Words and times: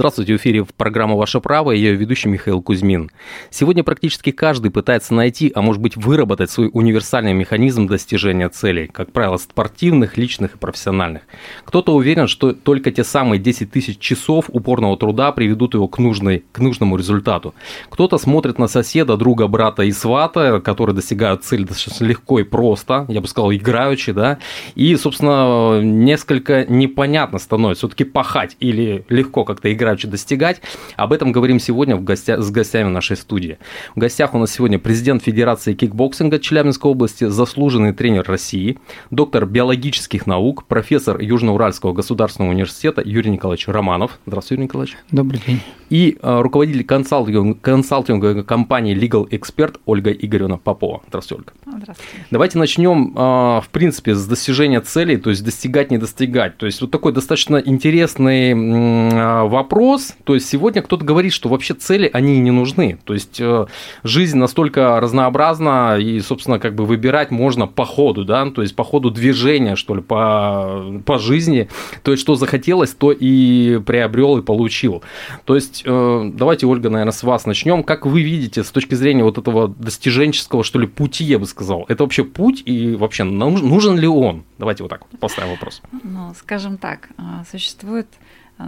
Здравствуйте, 0.00 0.32
в 0.32 0.36
эфире 0.38 0.64
программа 0.78 1.14
«Ваше 1.14 1.40
право» 1.40 1.72
и 1.72 1.76
ее 1.76 1.94
ведущий 1.94 2.30
Михаил 2.30 2.62
Кузьмин. 2.62 3.10
Сегодня 3.50 3.84
практически 3.84 4.30
каждый 4.30 4.70
пытается 4.70 5.12
найти, 5.12 5.52
а 5.54 5.60
может 5.60 5.82
быть 5.82 5.94
выработать 5.94 6.50
свой 6.50 6.70
универсальный 6.72 7.34
механизм 7.34 7.86
достижения 7.86 8.48
целей, 8.48 8.86
как 8.86 9.12
правило, 9.12 9.36
спортивных, 9.36 10.16
личных 10.16 10.54
и 10.54 10.58
профессиональных. 10.58 11.24
Кто-то 11.66 11.94
уверен, 11.94 12.28
что 12.28 12.54
только 12.54 12.90
те 12.92 13.04
самые 13.04 13.38
10 13.38 13.70
тысяч 13.70 13.98
часов 13.98 14.46
упорного 14.48 14.96
труда 14.96 15.32
приведут 15.32 15.74
его 15.74 15.86
к, 15.86 15.98
нужной, 15.98 16.44
к 16.50 16.60
нужному 16.60 16.96
результату. 16.96 17.54
Кто-то 17.90 18.16
смотрит 18.16 18.58
на 18.58 18.68
соседа, 18.68 19.18
друга, 19.18 19.48
брата 19.48 19.82
и 19.82 19.92
свата, 19.92 20.62
которые 20.64 20.96
достигают 20.96 21.44
цели 21.44 21.64
достаточно 21.64 22.06
легко 22.06 22.40
и 22.40 22.44
просто, 22.44 23.04
я 23.08 23.20
бы 23.20 23.28
сказал, 23.28 23.52
играючи, 23.52 24.12
да, 24.12 24.38
и, 24.74 24.96
собственно, 24.96 25.82
несколько 25.82 26.64
непонятно 26.64 27.38
становится, 27.38 27.80
все-таки 27.86 28.04
пахать 28.04 28.56
или 28.60 29.04
легко 29.10 29.44
как-то 29.44 29.70
играть 29.70 29.89
играючи 29.90 30.08
достигать. 30.08 30.60
Об 30.96 31.12
этом 31.12 31.32
говорим 31.32 31.58
сегодня 31.58 31.96
в 31.96 32.04
гостя... 32.04 32.40
с 32.40 32.50
гостями 32.50 32.88
нашей 32.88 33.16
студии. 33.16 33.58
В 33.94 33.98
гостях 33.98 34.34
у 34.34 34.38
нас 34.38 34.52
сегодня 34.52 34.78
президент 34.78 35.22
Федерации 35.22 35.74
кикбоксинга 35.74 36.38
Челябинской 36.38 36.90
области, 36.90 37.24
заслуженный 37.24 37.92
тренер 37.92 38.24
России, 38.26 38.78
доктор 39.10 39.46
биологических 39.46 40.26
наук, 40.26 40.64
профессор 40.64 41.20
Южноуральского 41.20 41.92
государственного 41.92 42.52
университета 42.52 43.02
Юрий 43.04 43.30
Николаевич 43.30 43.68
Романов. 43.68 44.18
Здравствуйте, 44.26 44.54
Юрий 44.60 44.64
Николаевич. 44.64 44.96
Добрый 45.10 45.40
день. 45.46 45.60
И 45.88 46.18
а, 46.22 46.42
руководитель 46.42 46.84
консалтинг... 46.84 47.60
консалтинговой 47.60 48.44
компании 48.44 48.96
Legal 48.96 49.28
Expert 49.28 49.78
Ольга 49.86 50.12
Игоревна 50.12 50.56
Попова. 50.56 51.02
Здравствуйте, 51.08 51.42
Ольга. 51.42 51.52
Здравствуйте. 51.82 52.26
Давайте 52.30 52.58
начнем, 52.58 53.12
а, 53.16 53.60
в 53.60 53.68
принципе, 53.70 54.14
с 54.14 54.24
достижения 54.26 54.80
целей, 54.80 55.16
то 55.16 55.30
есть 55.30 55.44
достигать, 55.44 55.90
не 55.90 55.98
достигать. 55.98 56.56
То 56.58 56.66
есть 56.66 56.80
вот 56.80 56.90
такой 56.90 57.12
достаточно 57.12 57.56
интересный 57.56 58.52
а, 58.54 59.46
вопрос. 59.46 59.79
То 60.24 60.34
есть 60.34 60.48
сегодня 60.48 60.82
кто-то 60.82 61.04
говорит, 61.04 61.32
что 61.32 61.48
вообще 61.48 61.74
цели, 61.74 62.10
они 62.12 62.38
не 62.40 62.50
нужны. 62.50 62.98
То 63.04 63.14
есть 63.14 63.40
э, 63.40 63.66
жизнь 64.02 64.36
настолько 64.36 65.00
разнообразна, 65.00 65.96
и, 65.98 66.20
собственно, 66.20 66.58
как 66.58 66.74
бы 66.74 66.84
выбирать 66.84 67.30
можно 67.30 67.66
по 67.66 67.84
ходу, 67.84 68.24
да, 68.24 68.50
то 68.50 68.62
есть 68.62 68.76
по 68.76 68.84
ходу 68.84 69.10
движения, 69.10 69.76
что 69.76 69.94
ли, 69.94 70.02
по, 70.02 71.00
по 71.06 71.18
жизни. 71.18 71.68
То 72.02 72.10
есть 72.10 72.22
что 72.22 72.34
захотелось, 72.34 72.92
то 72.92 73.10
и 73.12 73.78
приобрел 73.78 74.38
и 74.38 74.42
получил. 74.42 75.02
То 75.44 75.54
есть 75.54 75.82
э, 75.86 76.30
давайте, 76.34 76.66
Ольга, 76.66 76.90
наверное, 76.90 77.12
с 77.12 77.22
вас 77.22 77.46
начнем. 77.46 77.82
Как 77.82 78.04
вы 78.06 78.22
видите 78.22 78.62
с 78.64 78.70
точки 78.70 78.94
зрения 78.94 79.24
вот 79.24 79.38
этого 79.38 79.68
достиженческого, 79.68 80.62
что 80.62 80.78
ли, 80.78 80.86
пути, 80.86 81.24
я 81.24 81.38
бы 81.38 81.46
сказал, 81.46 81.86
это 81.88 82.04
вообще 82.04 82.24
путь 82.24 82.62
и 82.66 82.94
вообще 82.96 83.24
нужен 83.24 83.98
ли 83.98 84.06
он? 84.06 84.44
Давайте 84.58 84.82
вот 84.82 84.90
так 84.90 85.06
поставим 85.18 85.52
вопрос. 85.52 85.80
Ну, 86.02 86.34
скажем 86.38 86.76
так, 86.76 87.08
э, 87.16 87.22
существует 87.50 88.06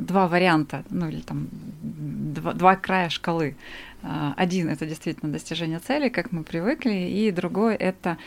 два 0.01 0.29
варианта, 0.29 0.85
ну 0.91 1.09
или 1.09 1.21
там 1.21 1.49
два, 1.83 2.53
два 2.55 2.77
края 2.77 3.09
шкалы. 3.09 3.57
Один 4.37 4.69
это 4.69 4.85
действительно 4.85 5.31
достижение 5.31 5.79
цели, 5.79 6.09
как 6.09 6.33
мы 6.33 6.43
привыкли, 6.43 6.91
и 6.93 7.31
другой 7.31 7.77
это 7.77 8.19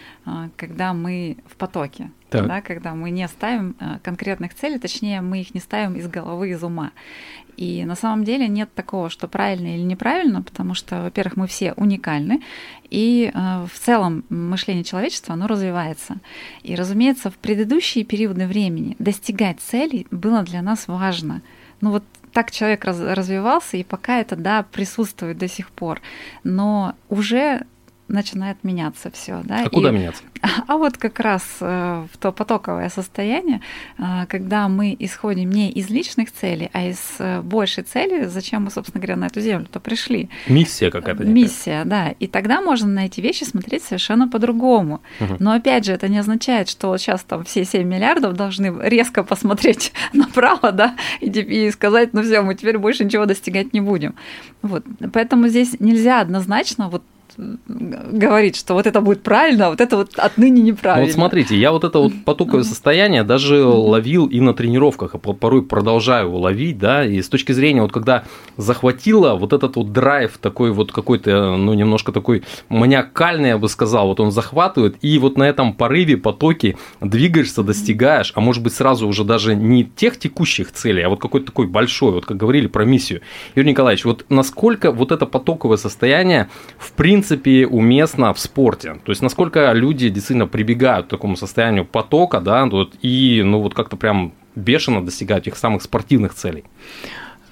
когда 0.56 0.94
мы 0.94 1.38
в 1.48 1.58
потоке, 1.58 2.12
да, 2.32 2.62
когда 2.62 2.96
мы 2.96 3.10
не 3.10 3.28
ставим 3.28 3.76
конкретных 4.02 4.54
целей, 4.54 4.80
точнее 4.80 5.20
мы 5.20 5.42
их 5.42 5.54
не 5.54 5.60
ставим 5.60 5.96
из 5.96 6.08
головы, 6.08 6.52
из 6.52 6.64
ума. 6.64 6.92
И 7.58 7.86
на 7.86 7.96
самом 7.96 8.24
деле 8.24 8.48
нет 8.48 8.74
такого, 8.74 9.10
что 9.10 9.28
правильно 9.28 9.76
или 9.76 9.82
неправильно, 9.82 10.42
потому 10.42 10.74
что, 10.74 11.02
во-первых, 11.04 11.38
мы 11.38 11.48
все 11.48 11.74
уникальны, 11.74 12.42
и 12.90 13.32
э, 13.34 13.66
в 13.72 13.80
целом 13.80 14.24
мышление 14.30 14.84
человечества, 14.84 15.34
оно 15.34 15.48
развивается. 15.48 16.18
И, 16.64 16.76
разумеется, 16.76 17.30
в 17.30 17.36
предыдущие 17.36 18.04
периоды 18.04 18.48
времени 18.48 18.96
достигать 19.00 19.60
целей 19.60 20.08
было 20.12 20.44
для 20.44 20.62
нас 20.62 20.88
важно. 20.88 21.42
Ну 21.82 21.92
вот 21.92 22.04
так 22.32 22.52
человек 22.52 22.84
раз, 22.84 23.00
развивался, 23.00 23.78
и 23.78 23.84
пока 23.84 24.20
это, 24.20 24.36
да, 24.36 24.64
присутствует 24.64 25.38
до 25.38 25.48
сих 25.48 25.70
пор. 25.70 26.02
Но 26.44 26.94
уже 27.10 27.66
начинает 28.08 28.64
меняться 28.64 29.10
все. 29.12 29.42
Да? 29.44 29.62
А 29.64 29.66
и, 29.66 29.70
куда 29.70 29.92
меняться? 29.92 30.24
А 30.68 30.78
вот 30.78 30.98
как 30.98 31.20
раз 31.20 31.44
э, 31.60 32.06
в 32.14 32.18
то 32.18 32.32
потоковое 32.32 32.90
состояние, 32.90 33.62
э, 33.98 34.26
когда 34.28 34.68
мы 34.68 34.96
исходим 34.98 35.50
не 35.50 35.72
из 35.72 35.90
личных 35.90 36.32
целей, 36.32 36.70
а 36.74 36.88
из 36.88 37.00
э, 37.18 37.42
большей 37.42 37.84
цели, 37.84 38.26
зачем 38.26 38.66
мы, 38.66 38.72
собственно 38.72 39.02
говоря, 39.02 39.16
на 39.16 39.26
эту 39.26 39.42
землю-то 39.42 39.80
пришли. 39.80 40.30
Миссия 40.48 40.92
какая-то. 40.92 41.24
Миссия, 41.24 41.84
да. 41.86 42.14
И 42.20 42.28
тогда 42.28 42.62
можно 42.62 42.88
на 42.88 43.06
эти 43.06 43.22
вещи 43.22 43.44
смотреть 43.44 43.84
совершенно 43.84 44.28
по-другому. 44.28 45.02
Угу. 45.20 45.38
Но 45.40 45.54
опять 45.54 45.86
же, 45.86 45.94
это 45.94 46.08
не 46.08 46.20
означает, 46.20 46.70
что 46.70 46.96
сейчас 46.98 47.24
там 47.24 47.44
все 47.44 47.66
7 47.66 47.88
миллиардов 47.88 48.34
должны 48.34 48.74
резко 48.88 49.24
посмотреть 49.24 49.94
направо, 50.14 50.72
да, 50.72 50.96
и, 51.22 51.28
и 51.28 51.72
сказать, 51.72 52.14
ну 52.14 52.22
все, 52.22 52.42
мы 52.42 52.56
теперь 52.56 52.78
больше 52.78 53.04
ничего 53.04 53.26
достигать 53.26 53.74
не 53.74 53.82
будем. 53.82 54.14
Вот. 54.62 54.84
Поэтому 55.12 55.48
здесь 55.48 55.80
нельзя 55.80 56.22
однозначно 56.22 56.90
вот 56.90 57.04
говорить, 57.38 58.56
что 58.56 58.74
вот 58.74 58.88
это 58.88 59.02
будет 59.02 59.24
правильно, 59.24 59.68
а 59.68 59.70
вот 59.72 59.82
это 59.82 59.98
вот 59.98 60.18
отныне 60.18 60.62
неправильно. 60.62 61.02
Ну, 61.02 61.08
вот 61.08 61.14
смотрите, 61.14 61.58
я 61.58 61.72
вот 61.72 61.84
это 61.84 62.00
вот 62.00 62.14
потоковое 62.24 62.64
состояние 62.64 63.24
даже 63.24 63.64
ловил 63.64 64.28
и 64.28 64.40
на 64.40 64.54
тренировках, 64.54 65.16
а 65.16 65.18
порой 65.18 65.64
продолжаю 65.64 66.28
его 66.28 66.40
ловить, 66.40 66.78
да, 66.78 67.06
и 67.06 67.22
с 67.22 67.30
точки 67.30 67.52
зрения 67.52 67.82
вот 67.82 67.92
когда 67.92 68.24
захватило 68.58 69.36
вот 69.36 69.54
этот 69.54 69.76
вот 69.76 69.92
драйв 69.92 70.38
такой 70.38 70.72
вот 70.72 70.92
какой-то, 70.92 71.58
ну, 71.58 71.74
немножко 71.74 72.12
такой 72.12 72.44
маниакальный, 72.70 73.50
я 73.50 73.58
бы 73.58 73.68
сказал, 73.68 74.08
вот 74.08 74.20
он 74.20 74.32
захватывает, 74.32 74.96
и 75.02 75.18
вот 75.20 75.38
на 75.38 75.44
этом 75.44 75.74
порыве, 75.74 76.18
потоке 76.18 76.78
двигаешься, 77.02 77.64
достигаешь, 77.64 78.32
а 78.36 78.42
может 78.42 78.64
быть 78.64 78.74
сразу 78.74 79.08
уже 79.08 79.24
даже 79.24 79.56
не 79.56 79.84
тех 79.84 80.18
текущих 80.18 80.72
целей, 80.72 81.02
а 81.02 81.10
вот 81.10 81.20
какой-то 81.20 81.48
такой 81.48 81.68
большой, 81.68 82.14
вот 82.14 82.26
как 82.26 82.38
говорили 82.38 82.68
про 82.68 82.86
миссию. 82.86 83.22
Юрий 83.56 83.72
Николаевич, 83.72 84.06
вот 84.06 84.26
насколько 84.30 84.92
вот 84.92 85.12
это 85.12 85.26
потоковое 85.26 85.78
состояние 85.78 86.50
в 86.78 86.94
принципе 86.94 87.15
принципе, 87.16 87.66
уместно 87.66 88.34
в 88.34 88.40
спорте. 88.40 88.98
То 89.06 89.12
есть, 89.12 89.22
насколько 89.22 89.72
люди 89.72 90.10
действительно 90.10 90.48
прибегают 90.48 91.06
к 91.06 91.10
такому 91.10 91.38
состоянию 91.38 91.86
потока, 91.86 92.42
да, 92.42 92.66
вот, 92.66 92.94
и, 93.02 93.42
ну, 93.42 93.62
вот 93.62 93.74
как-то 93.74 93.96
прям 93.96 94.34
бешено 94.56 95.02
достигают 95.02 95.46
тех 95.46 95.56
самых 95.56 95.82
спортивных 95.82 96.34
целей. 96.34 96.66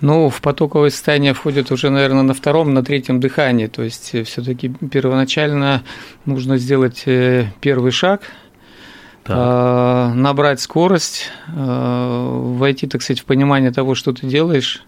Ну, 0.02 0.30
в 0.30 0.42
потоковое 0.42 0.90
состояние 0.90 1.34
входит 1.34 1.72
уже, 1.72 1.90
наверное, 1.90 2.24
на 2.24 2.34
втором, 2.34 2.74
на 2.74 2.84
третьем 2.84 3.22
дыхании. 3.22 3.68
То 3.68 3.84
есть, 3.84 4.14
э, 4.14 4.24
все-таки 4.24 4.68
первоначально 4.92 5.84
нужно 6.26 6.58
сделать 6.58 7.04
э, 7.06 7.46
первый 7.62 7.92
шаг, 7.92 8.22
так. 9.24 9.38
Э, 9.38 10.14
набрать 10.14 10.60
скорость, 10.60 11.32
войти, 11.48 12.88
так 12.88 13.02
сказать, 13.02 13.22
в 13.22 13.26
понимание 13.26 13.72
того, 13.72 13.96
что 13.96 14.12
ты 14.12 14.28
делаешь, 14.28 14.84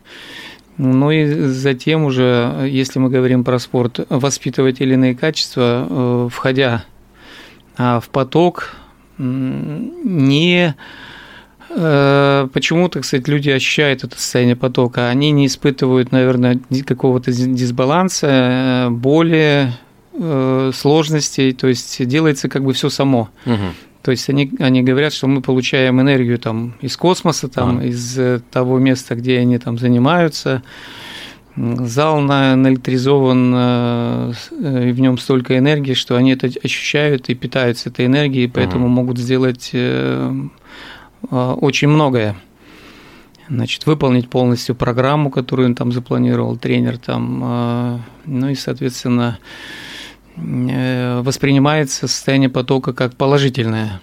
ну 0.78 1.12
и 1.12 1.26
затем 1.48 2.04
уже, 2.04 2.68
если 2.70 3.00
мы 3.00 3.10
говорим 3.10 3.44
про 3.44 3.60
спорт, 3.60 4.00
воспитывать 4.10 4.82
или 4.82 4.94
иные 4.94 5.16
качества, 5.16 5.88
э, 5.90 6.30
входя 6.32 6.84
а, 7.78 8.00
в 8.00 8.10
поток, 8.10 8.76
не 9.18 10.76
э, 11.70 12.48
почему, 12.52 12.90
так 12.90 13.06
сказать, 13.06 13.30
люди 13.30 13.50
ощущают 13.50 14.04
это 14.04 14.18
состояние 14.20 14.58
потока. 14.58 15.08
Они 15.08 15.32
не 15.32 15.46
испытывают, 15.46 16.12
наверное, 16.12 16.60
какого-то 16.86 17.32
дисбаланса, 17.32 18.28
э, 18.28 18.90
боли, 18.90 19.72
сложностей, 20.74 21.52
то 21.52 21.68
есть 21.68 22.06
делается 22.08 22.48
как 22.48 22.64
бы 22.64 22.72
все 22.72 22.90
само. 22.90 23.28
Угу. 23.46 23.56
То 24.06 24.12
есть 24.12 24.30
они, 24.30 24.52
они 24.60 24.84
говорят, 24.84 25.14
что 25.14 25.26
мы 25.26 25.42
получаем 25.42 26.00
энергию 26.00 26.38
там 26.38 26.76
из 26.80 26.96
космоса, 26.96 27.48
там, 27.48 27.80
а. 27.80 27.84
из 27.84 28.20
э, 28.20 28.40
того 28.52 28.78
места, 28.78 29.16
где 29.16 29.40
они 29.40 29.58
там 29.58 29.80
занимаются. 29.80 30.62
Зал 31.56 32.20
наэлектризован, 32.20 33.54
э, 33.56 34.34
и 34.90 34.92
в 34.92 35.00
нем 35.00 35.18
столько 35.18 35.58
энергии, 35.58 35.96
что 35.96 36.18
они 36.18 36.34
это 36.34 36.52
ощущают 36.64 37.30
и 37.30 37.34
питаются 37.34 37.90
этой 37.90 38.06
энергией, 38.06 38.48
поэтому 38.48 38.86
ага. 38.86 38.94
могут 38.94 39.18
сделать 39.18 39.72
э, 39.74 40.32
очень 41.32 41.88
многое. 41.88 42.36
Значит, 43.50 43.88
выполнить 43.88 44.30
полностью 44.30 44.76
программу, 44.76 45.32
которую 45.32 45.70
он 45.70 45.74
там 45.76 45.92
запланировал, 45.92 46.58
тренер 46.58 47.00
там, 47.00 48.04
ну 48.26 48.50
и, 48.50 48.56
соответственно, 48.56 49.40
Э, 49.40 49.95
воспринимается 50.36 52.08
состояние 52.08 52.50
потока 52.50 52.94
как 52.94 53.16
положительное. 53.16 54.02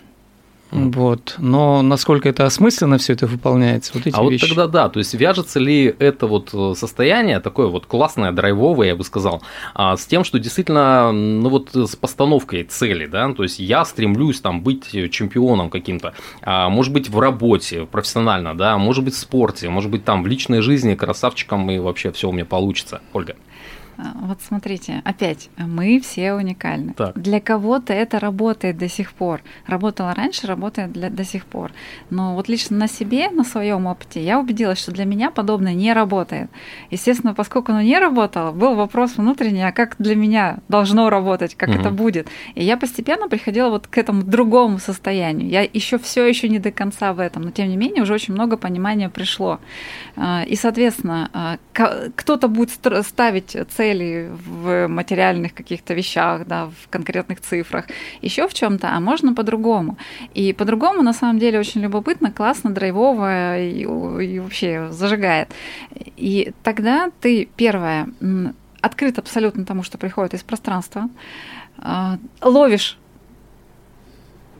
Вот. 0.73 1.35
Но 1.39 1.83
насколько 1.83 2.29
это 2.29 2.47
осмысленно 2.47 2.97
все 2.97 3.13
это 3.13 3.27
выполняется, 3.27 3.93
вот 3.95 4.07
эти 4.07 4.17
а 4.17 4.23
вещи. 4.23 4.43
вот 4.43 4.49
тогда 4.49 4.67
да, 4.67 4.89
то 4.89 4.99
есть 4.99 5.13
вяжется 5.13 5.61
ли 5.61 5.95
это 5.99 6.27
вот 6.27 6.51
э, 6.55 6.75
состояние, 6.75 7.41
такое 7.41 7.67
вот 7.67 7.85
классное, 7.85 8.33
драйвовое, 8.33 8.89
я 8.89 8.97
бы 8.97 9.05
сказал, 9.05 9.43
а, 9.75 9.99
с 9.99 10.07
тем, 10.07 10.25
что 10.25 10.39
действительно, 10.39 11.13
ну 11.13 11.51
вот 11.51 11.75
с 11.75 11.95
постановкой 11.95 12.65
цели, 12.65 13.07
да, 13.07 13.31
то 13.35 13.43
есть 13.43 13.59
я 13.59 13.85
стремлюсь 13.85 14.41
там 14.41 14.63
быть 14.63 14.91
чемпионом 15.11 15.69
каким-то, 15.69 16.15
а, 16.41 16.71
может 16.71 16.95
быть 16.95 17.11
в 17.11 17.19
работе, 17.19 17.85
профессионально, 17.85 18.57
да, 18.57 18.79
может 18.79 19.05
быть 19.05 19.15
в 19.15 19.19
спорте, 19.19 19.69
может 19.69 19.91
быть 19.91 20.07
там 20.07 20.23
в 20.23 20.27
личной 20.27 20.63
жизни 20.63 20.95
красавчиком 20.95 21.71
и 21.71 21.79
вообще 21.79 22.13
все 22.13 22.31
у 22.31 22.33
меня 22.33 22.47
получится. 22.47 23.03
Ольга. 23.13 23.37
А, 23.99 24.13
вот 24.15 24.39
смотрите, 24.43 25.03
опять, 25.05 25.51
мы 25.57 26.01
все 26.01 26.33
уникальны. 26.35 26.95
Так. 26.95 27.19
Для 27.21 27.41
кого-то 27.41 27.93
это 27.93 28.19
работает 28.19 28.79
до 28.79 28.89
сих 28.89 29.13
пор. 29.13 29.43
Работало 29.67 30.15
раньше, 30.15 30.47
работает 30.47 30.93
для, 30.93 31.11
до 31.11 31.25
сих 31.25 31.45
пор. 31.45 31.73
Но 32.11 32.35
вот 32.35 32.49
лично 32.49 32.77
на 32.77 32.89
себе, 32.89 33.31
на 33.31 33.45
своем 33.45 33.87
опыте, 33.87 34.23
я 34.25 34.41
убедилась, 34.41 34.79
что 34.79 34.93
для 34.93 35.05
меня 35.05 35.31
подобное 35.31 35.75
не 35.75 35.93
работает. 35.93 36.51
Естественно, 36.91 37.35
поскольку 37.35 37.73
оно 37.73 37.83
не 37.83 37.99
работало, 37.99 38.53
был 38.53 38.75
вопрос 38.75 39.17
внутренний, 39.17 39.63
а 39.63 39.73
как 39.73 39.97
для 39.99 40.17
меня 40.17 40.59
должно 40.69 41.11
работать, 41.11 41.55
как 41.55 41.69
угу. 41.69 41.79
это 41.79 41.91
будет. 41.91 42.29
И 42.55 42.65
я 42.65 42.77
постепенно 42.77 43.29
приходила 43.29 43.71
вот 43.71 43.87
к 43.87 43.99
этому 43.99 44.23
другому 44.23 44.79
состоянию. 44.79 45.49
Я 45.49 45.63
еще 45.63 45.99
все 45.99 46.27
еще 46.27 46.49
не 46.49 46.59
до 46.59 46.73
конца 46.73 47.13
в 47.13 47.21
этом, 47.21 47.43
но 47.43 47.51
тем 47.51 47.69
не 47.69 47.77
менее 47.77 48.03
уже 48.03 48.15
очень 48.15 48.35
много 48.35 48.57
понимания 48.57 49.11
пришло. 49.11 49.61
А, 50.17 50.45
и, 50.47 50.57
соответственно, 50.57 51.31
а, 51.33 51.59
кто-то 52.17 52.49
будет 52.49 52.71
ставить 53.05 53.57
цель 53.71 53.82
цели 53.83 54.31
в 54.31 54.87
материальных 54.87 55.55
каких-то 55.55 55.95
вещах, 55.95 56.47
да, 56.47 56.67
в 56.67 56.89
конкретных 56.89 57.41
цифрах, 57.41 57.87
еще 58.23 58.47
в 58.47 58.55
чем-то, 58.55 58.87
а 58.97 59.01
можно 59.01 59.35
по-другому. 59.35 59.97
И 60.35 60.53
по-другому 60.53 61.03
на 61.03 61.13
самом 61.13 61.39
деле 61.39 61.59
очень 61.59 61.83
любопытно, 61.83 62.31
классно, 62.31 62.71
драйвово 62.71 63.59
и, 63.59 63.83
и 63.83 64.39
вообще 64.39 64.89
зажигает. 64.91 65.49
И 66.17 66.53
тогда 66.63 67.11
ты, 67.21 67.49
первое, 67.57 68.07
открыт 68.81 69.19
абсолютно 69.19 69.65
тому, 69.65 69.83
что 69.83 69.99
приходит 69.99 70.35
из 70.35 70.43
пространства, 70.43 71.09
а, 71.79 72.19
ловишь 72.41 72.99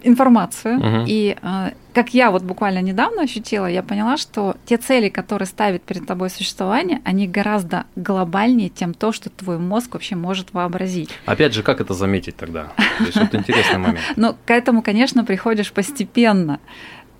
информацию. 0.03 0.79
Угу. 0.79 1.05
И 1.07 1.37
э, 1.41 1.71
как 1.95 2.15
я 2.15 2.31
вот 2.31 2.43
буквально 2.43 2.81
недавно 2.81 3.23
ощутила, 3.23 3.67
я 3.67 3.83
поняла, 3.83 4.17
что 4.17 4.57
те 4.65 4.77
цели, 4.77 5.09
которые 5.09 5.47
ставит 5.47 5.83
перед 5.83 6.07
тобой 6.07 6.31
существование, 6.31 7.01
они 7.05 7.27
гораздо 7.29 7.85
глобальнее, 7.97 8.71
чем 8.71 8.95
то, 8.95 9.13
что 9.13 9.31
твой 9.31 9.59
мозг 9.59 9.95
вообще 9.95 10.17
может 10.17 10.53
вообразить. 10.53 11.11
Опять 11.27 11.55
же, 11.55 11.63
как 11.63 11.81
это 11.81 11.95
заметить 11.95 12.37
тогда? 12.37 12.73
То 12.99 13.05
есть 13.05 13.17
вот 13.17 13.35
интересный 13.35 13.79
момент. 13.79 14.01
Ну, 14.17 14.37
к 14.45 14.51
этому, 14.51 14.83
конечно, 14.83 15.25
приходишь 15.25 15.73
постепенно. 15.73 16.61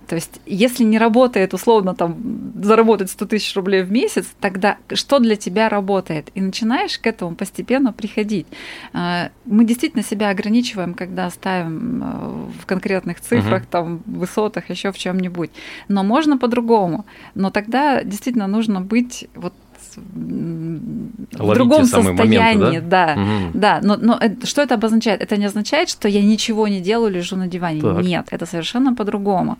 То 0.07 0.15
есть, 0.15 0.41
если 0.45 0.83
не 0.83 0.97
работает, 0.97 1.53
условно, 1.53 1.95
там, 1.95 2.53
заработать 2.61 3.09
100 3.09 3.25
тысяч 3.25 3.55
рублей 3.55 3.83
в 3.83 3.91
месяц, 3.91 4.27
тогда 4.39 4.77
что 4.93 5.19
для 5.19 5.35
тебя 5.35 5.69
работает? 5.69 6.29
И 6.35 6.41
начинаешь 6.41 6.99
к 6.99 7.07
этому 7.07 7.35
постепенно 7.35 7.93
приходить. 7.93 8.47
А, 8.93 9.29
мы 9.45 9.65
действительно 9.65 10.03
себя 10.03 10.29
ограничиваем, 10.29 10.93
когда 10.93 11.29
ставим 11.29 12.03
э, 12.03 12.61
в 12.61 12.65
конкретных 12.65 13.21
цифрах, 13.21 13.63
угу. 13.63 13.67
там, 13.69 14.03
высотах, 14.05 14.69
еще 14.69 14.91
в 14.91 14.97
чем-нибудь. 14.97 15.51
Но 15.87 16.03
можно 16.03 16.37
по-другому. 16.37 17.05
Но 17.35 17.49
тогда 17.51 18.03
действительно 18.03 18.47
нужно 18.47 18.81
быть 18.81 19.27
вот 19.35 19.53
в 19.97 21.53
другом 21.53 21.85
состоянии, 21.85 22.37
моменты, 22.37 22.81
да, 22.81 23.15
да, 23.15 23.21
угу. 23.21 23.51
да. 23.53 23.79
Но, 23.83 23.97
но 23.97 24.19
что 24.43 24.61
это 24.61 24.75
обозначает? 24.75 25.21
Это 25.21 25.37
не 25.37 25.45
означает, 25.45 25.89
что 25.89 26.07
я 26.07 26.21
ничего 26.21 26.67
не 26.67 26.81
делаю, 26.81 27.11
лежу 27.11 27.35
на 27.35 27.47
диване. 27.47 27.81
Так. 27.81 28.03
Нет, 28.03 28.27
это 28.31 28.45
совершенно 28.45 28.95
по-другому. 28.95 29.57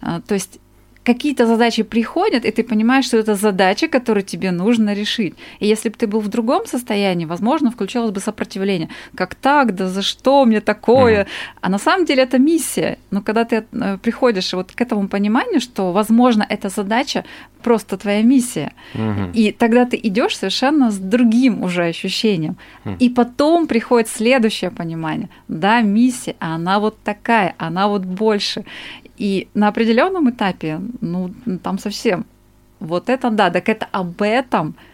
А, 0.00 0.20
то 0.20 0.34
есть 0.34 0.60
какие-то 1.04 1.46
задачи 1.46 1.82
приходят, 1.82 2.44
и 2.44 2.50
ты 2.50 2.62
понимаешь, 2.62 3.06
что 3.06 3.18
это 3.18 3.34
задача, 3.34 3.88
которую 3.88 4.24
тебе 4.24 4.50
нужно 4.50 4.94
решить. 4.94 5.34
И 5.60 5.66
если 5.66 5.90
бы 5.90 5.96
ты 5.96 6.06
был 6.06 6.20
в 6.20 6.28
другом 6.28 6.66
состоянии, 6.66 7.26
возможно, 7.26 7.70
включалось 7.70 8.10
бы 8.10 8.20
сопротивление. 8.20 8.88
Как 9.14 9.34
так? 9.34 9.74
Да 9.74 9.88
за 9.88 10.02
что 10.02 10.44
мне 10.44 10.60
такое? 10.60 11.22
Mm. 11.22 11.28
А 11.60 11.68
на 11.68 11.78
самом 11.78 12.06
деле 12.06 12.22
это 12.22 12.38
миссия. 12.38 12.98
Но 13.10 13.22
когда 13.22 13.44
ты 13.44 13.64
э, 13.72 13.98
приходишь 14.02 14.54
вот 14.54 14.72
к 14.72 14.80
этому 14.80 15.08
пониманию, 15.08 15.60
что, 15.60 15.92
возможно, 15.92 16.46
эта 16.48 16.68
задача 16.68 17.24
просто 17.62 17.96
твоя 17.96 18.22
миссия, 18.22 18.72
mm-hmm. 18.94 19.32
и 19.32 19.52
тогда 19.52 19.84
ты 19.84 20.00
идешь 20.02 20.36
совершенно 20.36 20.90
с 20.90 20.98
другим 20.98 21.62
уже 21.62 21.84
ощущением. 21.84 22.56
Mm. 22.84 22.96
И 23.00 23.08
потом 23.10 23.66
приходит 23.66 24.08
следующее 24.08 24.70
понимание. 24.70 25.28
Да, 25.48 25.82
миссия, 25.82 26.34
она 26.38 26.78
вот 26.78 26.96
такая, 27.04 27.54
она 27.58 27.88
вот 27.88 28.04
больше. 28.04 28.64
И 29.16 29.48
на 29.54 29.68
определенном 29.68 30.30
этапе, 30.30 30.80
ну, 31.00 31.32
там 31.62 31.78
совсем. 31.78 32.26
Вот 32.80 33.08
это 33.08 33.30
да, 33.30 33.50
так 33.50 33.68
это 33.68 33.86
об 33.92 34.22
этом– 34.22 34.74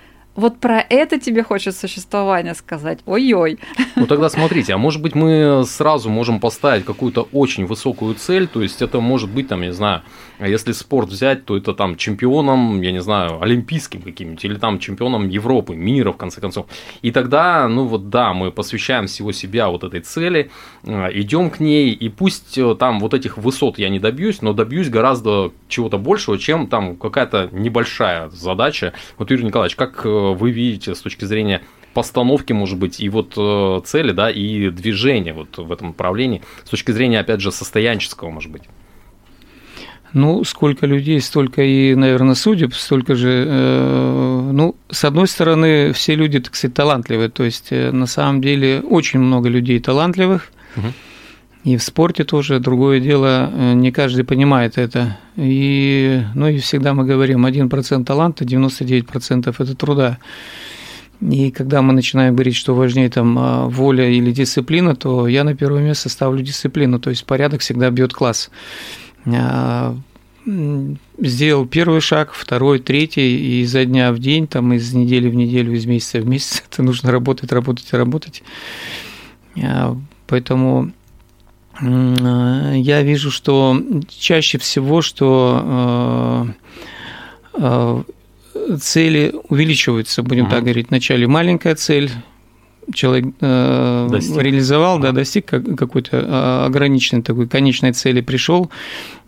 вот 0.40 0.58
про 0.58 0.80
это 0.80 1.20
тебе 1.20 1.42
хочет 1.42 1.76
существование 1.76 2.54
сказать. 2.54 3.00
Ой-ой. 3.06 3.58
Ну 3.96 4.06
тогда 4.06 4.28
смотрите, 4.28 4.74
а 4.74 4.78
может 4.78 5.02
быть 5.02 5.14
мы 5.14 5.62
сразу 5.66 6.10
можем 6.10 6.40
поставить 6.40 6.84
какую-то 6.84 7.28
очень 7.32 7.66
высокую 7.66 8.14
цель, 8.14 8.48
то 8.48 8.62
есть 8.62 8.82
это 8.82 9.00
может 9.00 9.30
быть 9.30 9.48
там, 9.48 9.60
я 9.60 9.68
не 9.68 9.72
знаю, 9.72 10.02
если 10.40 10.72
спорт 10.72 11.10
взять, 11.10 11.44
то 11.44 11.56
это 11.56 11.74
там 11.74 11.96
чемпионом, 11.96 12.80
я 12.80 12.92
не 12.92 13.02
знаю, 13.02 13.42
олимпийским 13.42 14.02
каким-нибудь, 14.02 14.44
или 14.44 14.54
там 14.54 14.78
чемпионом 14.78 15.28
Европы, 15.28 15.76
мира, 15.76 16.12
в 16.12 16.16
конце 16.16 16.40
концов. 16.40 16.66
И 17.02 17.10
тогда, 17.12 17.68
ну 17.68 17.86
вот 17.86 18.08
да, 18.08 18.32
мы 18.32 18.50
посвящаем 18.50 19.06
всего 19.06 19.32
себя 19.32 19.68
вот 19.68 19.84
этой 19.84 20.00
цели, 20.00 20.50
э, 20.84 21.08
идем 21.12 21.50
к 21.50 21.60
ней, 21.60 21.92
и 21.92 22.08
пусть 22.08 22.56
э, 22.56 22.74
там 22.74 23.00
вот 23.00 23.12
этих 23.14 23.36
высот 23.36 23.78
я 23.78 23.90
не 23.90 23.98
добьюсь, 23.98 24.40
но 24.40 24.52
добьюсь 24.52 24.88
гораздо 24.88 25.52
чего-то 25.70 25.98
большего, 25.98 26.38
чем 26.38 26.66
там 26.66 26.96
какая-то 26.96 27.48
небольшая 27.52 28.28
задача. 28.30 28.92
Вот, 29.16 29.30
Юрий 29.30 29.44
Николаевич, 29.44 29.76
как 29.76 30.04
э, 30.04 30.08
вы 30.08 30.50
видите 30.50 30.94
с 30.94 31.00
точки 31.00 31.24
зрения 31.24 31.62
постановки, 31.94 32.52
может 32.52 32.78
быть, 32.78 33.00
и 33.00 33.08
вот 33.08 33.34
э, 33.36 33.80
цели, 33.84 34.12
да, 34.12 34.30
и 34.30 34.70
движения 34.70 35.32
вот 35.32 35.58
в 35.58 35.72
этом 35.72 35.88
направлении, 35.88 36.42
с 36.64 36.70
точки 36.70 36.92
зрения, 36.92 37.20
опять 37.20 37.40
же, 37.40 37.50
состоянческого, 37.50 38.30
может 38.30 38.50
быть? 38.50 38.62
Ну, 40.12 40.42
сколько 40.44 40.86
людей, 40.86 41.20
столько 41.20 41.62
и, 41.62 41.94
наверное, 41.94 42.34
судеб, 42.34 42.74
столько 42.74 43.14
же. 43.14 43.44
Э, 43.46 44.50
ну, 44.52 44.74
с 44.90 45.04
одной 45.04 45.28
стороны, 45.28 45.92
все 45.92 46.16
люди, 46.16 46.40
так 46.40 46.56
сказать, 46.56 46.74
талантливые. 46.74 47.28
То 47.28 47.44
есть, 47.44 47.68
э, 47.70 47.92
на 47.92 48.06
самом 48.06 48.40
деле, 48.40 48.80
очень 48.80 49.20
много 49.20 49.48
людей 49.48 49.78
талантливых. 49.78 50.50
Угу. 50.76 50.86
И 51.62 51.76
в 51.76 51.82
спорте 51.82 52.24
тоже 52.24 52.58
другое 52.58 53.00
дело, 53.00 53.50
э, 53.52 53.72
не 53.74 53.92
каждый 53.92 54.24
понимает 54.24 54.78
это. 54.78 55.18
И, 55.36 56.22
ну 56.34 56.48
и 56.48 56.58
всегда 56.58 56.94
мы 56.94 57.04
говорим, 57.04 57.44
1% 57.44 58.04
таланта, 58.04 58.44
99% 58.44 59.54
это 59.58 59.74
труда. 59.74 60.18
И 61.20 61.50
когда 61.50 61.82
мы 61.82 61.92
начинаем 61.92 62.34
говорить, 62.34 62.56
что 62.56 62.74
важнее 62.74 63.10
там 63.10 63.38
а, 63.38 63.66
воля 63.66 64.08
или 64.08 64.32
дисциплина, 64.32 64.96
то 64.96 65.28
я 65.28 65.44
на 65.44 65.54
первое 65.54 65.82
место 65.82 66.08
ставлю 66.08 66.42
дисциплину, 66.42 66.98
то 66.98 67.10
есть 67.10 67.26
порядок 67.26 67.60
всегда 67.60 67.90
бьет 67.90 68.14
класс. 68.14 68.50
А, 69.26 69.94
сделал 70.46 71.66
первый 71.66 72.00
шаг, 72.00 72.32
второй, 72.32 72.78
третий, 72.78 73.36
и 73.36 73.62
изо 73.62 73.84
дня 73.84 74.12
в 74.12 74.18
день, 74.18 74.46
там, 74.46 74.72
из 74.72 74.94
недели 74.94 75.28
в 75.28 75.34
неделю, 75.34 75.74
из 75.74 75.84
месяца 75.84 76.20
в 76.20 76.26
месяц, 76.26 76.62
это 76.70 76.82
нужно 76.82 77.12
работать, 77.12 77.52
работать 77.52 77.92
и 77.92 77.96
работать. 77.96 78.42
А, 79.62 79.94
поэтому 80.26 80.92
я 81.82 83.02
вижу, 83.02 83.30
что 83.30 83.80
чаще 84.08 84.58
всего, 84.58 85.02
что 85.02 86.52
э, 87.54 88.02
э, 88.54 88.76
цели 88.80 89.34
увеличиваются, 89.48 90.22
будем 90.22 90.44
угу. 90.44 90.50
так 90.50 90.64
говорить. 90.64 90.88
Вначале 90.90 91.26
маленькая 91.26 91.74
цель, 91.74 92.10
человек 92.92 93.26
достиг. 93.38 94.42
реализовал, 94.42 94.98
да, 94.98 95.12
достиг 95.12 95.46
какой-то 95.46 96.66
ограниченной 96.66 97.22
такой 97.22 97.48
конечной 97.48 97.92
цели, 97.92 98.20
пришел, 98.20 98.70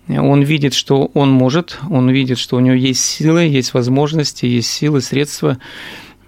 он 0.08 0.42
видит, 0.42 0.74
что 0.74 1.10
он 1.14 1.30
может, 1.30 1.78
он 1.88 2.10
видит, 2.10 2.38
что 2.38 2.56
у 2.56 2.60
него 2.60 2.74
есть 2.74 3.04
силы, 3.04 3.42
есть 3.42 3.72
возможности, 3.72 4.46
есть 4.46 4.68
силы, 4.68 5.00
средства, 5.00 5.58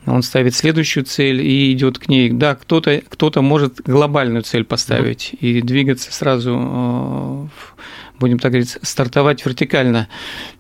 он 0.07 0.23
ставит 0.23 0.55
следующую 0.55 1.05
цель 1.05 1.41
и 1.41 1.73
идет 1.73 1.99
к 1.99 2.09
ней. 2.09 2.31
Да, 2.31 2.55
кто-то 2.55 3.03
кто 3.09 3.31
может 3.43 3.81
глобальную 3.83 4.43
цель 4.43 4.65
поставить 4.65 5.31
mm-hmm. 5.33 5.39
и 5.39 5.63
двигаться 5.63 6.13
сразу, 6.13 6.57
э, 6.61 7.47
будем 8.19 8.39
так 8.39 8.53
говорить, 8.53 8.77
стартовать 8.83 9.45
вертикально. 9.45 10.09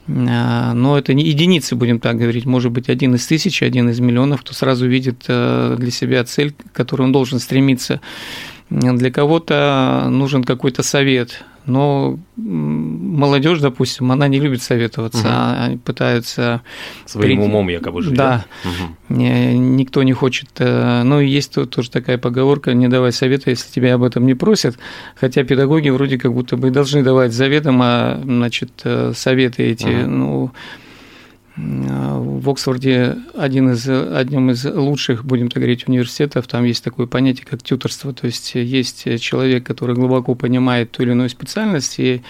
Э, 0.06 0.72
но 0.72 0.98
это 0.98 1.12
не 1.14 1.24
единицы, 1.24 1.76
будем 1.76 2.00
так 2.00 2.16
говорить. 2.16 2.46
Может 2.46 2.72
быть, 2.72 2.88
один 2.88 3.14
из 3.14 3.26
тысячи, 3.26 3.64
один 3.64 3.90
из 3.90 4.00
миллионов, 4.00 4.40
кто 4.40 4.54
сразу 4.54 4.86
видит 4.88 5.24
э, 5.28 5.76
для 5.78 5.90
себя 5.90 6.24
цель, 6.24 6.52
к 6.52 6.72
которой 6.72 7.02
он 7.02 7.12
должен 7.12 7.38
стремиться. 7.38 8.00
Для 8.70 9.10
кого-то 9.10 10.06
нужен 10.10 10.42
какой-то 10.42 10.82
совет, 10.82 11.44
Но 11.66 12.18
молодежь, 12.36 13.60
допустим, 13.60 14.12
она 14.12 14.28
не 14.28 14.38
любит 14.38 14.62
советоваться, 14.62 15.26
угу. 15.26 15.64
они 15.64 15.76
пытаются... 15.78 16.62
Своим 17.06 17.22
перейти... 17.22 17.42
умом 17.42 17.68
якобы 17.68 18.02
жить. 18.02 18.14
Да, 18.14 18.44
угу. 18.64 19.14
никто 19.14 20.02
не 20.02 20.12
хочет. 20.12 20.48
Э, 20.58 21.02
ну, 21.04 21.20
есть 21.20 21.54
тоже 21.70 21.90
такая 21.90 22.18
поговорка, 22.18 22.74
не 22.74 22.88
давай 22.88 23.12
совета, 23.12 23.50
если 23.50 23.70
тебя 23.70 23.94
об 23.94 24.02
этом 24.02 24.26
не 24.26 24.34
просят. 24.34 24.76
Хотя 25.16 25.42
педагоги 25.44 25.88
вроде 25.88 26.18
как 26.18 26.34
будто 26.34 26.56
бы 26.56 26.70
должны 26.70 27.02
давать 27.02 27.32
заведомо, 27.32 28.20
значит, 28.22 28.82
э, 28.84 29.12
советы 29.14 29.62
эти. 29.62 30.02
Угу. 30.02 30.10
Ну, 30.10 30.50
в 31.56 32.50
Оксфорде 32.50 33.16
один 33.36 33.70
из, 33.70 33.88
одним 33.88 34.50
из 34.50 34.64
лучших, 34.64 35.24
будем 35.24 35.48
так 35.48 35.62
говорить, 35.62 35.86
университетов, 35.86 36.48
там 36.48 36.64
есть 36.64 36.82
такое 36.82 37.06
понятие, 37.06 37.46
как 37.48 37.62
тьюторство, 37.62 38.12
то 38.12 38.26
есть 38.26 38.56
есть 38.56 39.20
человек, 39.20 39.64
который 39.64 39.94
глубоко 39.94 40.34
понимает 40.34 40.90
ту 40.90 41.04
или 41.04 41.12
иную 41.12 41.28
специальность, 41.28 42.00
и 42.00 42.22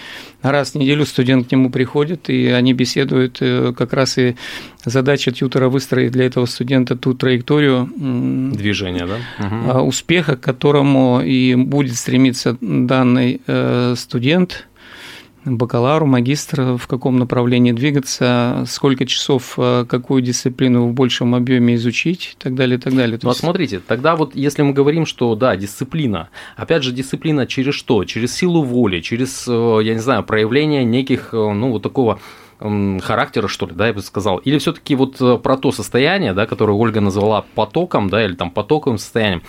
раз 0.42 0.72
в 0.72 0.74
неделю 0.74 1.06
студент 1.06 1.48
к 1.48 1.52
нему 1.52 1.70
приходит, 1.70 2.28
и 2.28 2.48
они 2.48 2.74
беседуют, 2.74 3.38
э, 3.40 3.72
как 3.74 3.94
раз 3.94 4.18
и 4.18 4.36
задача 4.84 5.32
тьютора 5.32 5.70
выстроить 5.70 6.12
для 6.12 6.26
этого 6.26 6.44
студента 6.44 6.94
ту 6.94 7.14
траекторию 7.14 7.90
движения, 7.96 9.06
да? 9.06 9.78
угу. 9.78 9.86
успеха, 9.86 10.36
к 10.36 10.40
которому 10.40 11.22
и 11.22 11.54
будет 11.54 11.96
стремиться 11.96 12.58
данный 12.60 13.40
э, 13.46 13.94
студент– 13.96 14.66
бакалавру, 15.44 16.06
магистр, 16.06 16.76
в 16.76 16.86
каком 16.86 17.18
направлении 17.18 17.72
двигаться, 17.72 18.64
сколько 18.66 19.06
часов 19.06 19.54
э, 19.58 19.84
какую 19.88 20.22
дисциплину 20.22 20.88
в 20.88 20.92
большем 20.92 21.34
объеме 21.34 21.74
изучить 21.74 22.36
и 22.38 22.42
так 22.42 22.54
далее, 22.54 22.78
и 22.78 22.80
так 22.80 22.94
далее. 22.94 23.18
Ну, 23.22 23.30
а 23.30 23.34
смотрите, 23.34 23.80
тогда 23.80 24.16
вот 24.16 24.34
если 24.34 24.62
мы 24.62 24.72
говорим, 24.72 25.06
что 25.06 25.34
да, 25.34 25.56
дисциплина, 25.56 26.28
опять 26.56 26.82
же, 26.82 26.92
дисциплина 26.92 27.46
через 27.46 27.74
что? 27.74 28.04
Через 28.04 28.34
силу 28.34 28.62
воли, 28.62 29.00
через, 29.00 29.46
э, 29.48 29.80
я 29.82 29.94
не 29.94 30.00
знаю, 30.00 30.24
проявление 30.24 30.84
неких, 30.84 31.30
э, 31.32 31.36
ну, 31.36 31.70
вот 31.70 31.82
такого 31.82 32.20
характера, 32.58 33.48
что 33.48 33.66
ли, 33.66 33.72
да, 33.74 33.88
я 33.88 33.92
бы 33.92 34.02
сказал, 34.02 34.38
или 34.38 34.58
все-таки 34.58 34.94
вот 34.94 35.20
э, 35.20 35.38
про 35.38 35.56
то 35.56 35.72
состояние, 35.72 36.32
да, 36.32 36.46
которое 36.46 36.72
Ольга 36.72 37.00
назвала 37.00 37.44
потоком, 37.54 38.08
да, 38.08 38.24
или 38.24 38.34
там 38.34 38.50
потоковым 38.50 38.98
состоянием, 38.98 39.42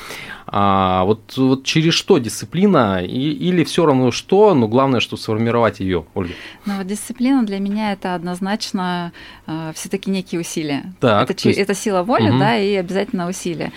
а 0.47 1.03
вот, 1.05 1.35
вот 1.37 1.63
через 1.63 1.93
что 1.93 2.17
дисциплина, 2.17 3.03
и, 3.03 3.31
или 3.31 3.63
все 3.63 3.85
равно 3.85 4.11
что, 4.11 4.53
но 4.53 4.67
главное, 4.67 4.99
что 4.99 5.17
сформировать 5.17 5.79
ее, 5.79 6.05
Ольга? 6.13 6.33
Ну 6.65 6.77
вот 6.77 6.87
дисциплина 6.87 7.43
для 7.43 7.59
меня 7.59 7.93
это 7.93 8.15
однозначно 8.15 9.11
э, 9.47 9.71
все-таки 9.75 10.09
некие 10.11 10.41
усилия. 10.41 10.93
Так, 10.99 11.29
это, 11.29 11.47
есть... 11.47 11.59
это 11.59 11.73
сила 11.73 12.03
воли, 12.03 12.29
угу. 12.29 12.39
да, 12.39 12.57
и 12.57 12.75
обязательно 12.75 13.27
усилия 13.27 13.71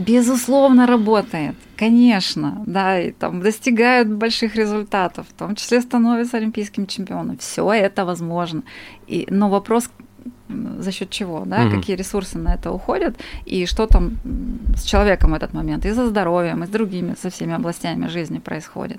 безусловно, 0.00 0.86
работает, 0.86 1.54
конечно, 1.76 2.62
да, 2.66 3.00
и 3.00 3.12
там 3.12 3.40
достигают 3.40 4.08
больших 4.08 4.56
результатов, 4.56 5.26
в 5.28 5.32
том 5.32 5.54
числе 5.54 5.80
становятся 5.80 6.38
олимпийским 6.38 6.86
чемпионом. 6.86 7.36
Все 7.38 7.72
это 7.72 8.04
возможно. 8.04 8.62
И, 9.06 9.26
но 9.30 9.48
вопрос, 9.48 9.90
за 10.80 10.92
счет 10.92 11.10
чего, 11.10 11.44
да, 11.46 11.64
угу. 11.64 11.76
какие 11.76 11.96
ресурсы 11.96 12.38
на 12.38 12.54
это 12.54 12.72
уходят, 12.72 13.16
и 13.44 13.66
что 13.66 13.86
там 13.86 14.18
с 14.76 14.82
человеком 14.82 15.30
в 15.30 15.34
этот 15.34 15.52
момент, 15.52 15.86
и 15.86 15.94
со 15.94 16.06
здоровьем, 16.08 16.62
и 16.62 16.66
с 16.66 16.70
другими, 16.70 17.14
со 17.20 17.30
всеми 17.30 17.54
областями 17.54 18.08
жизни 18.08 18.38
происходит. 18.38 18.98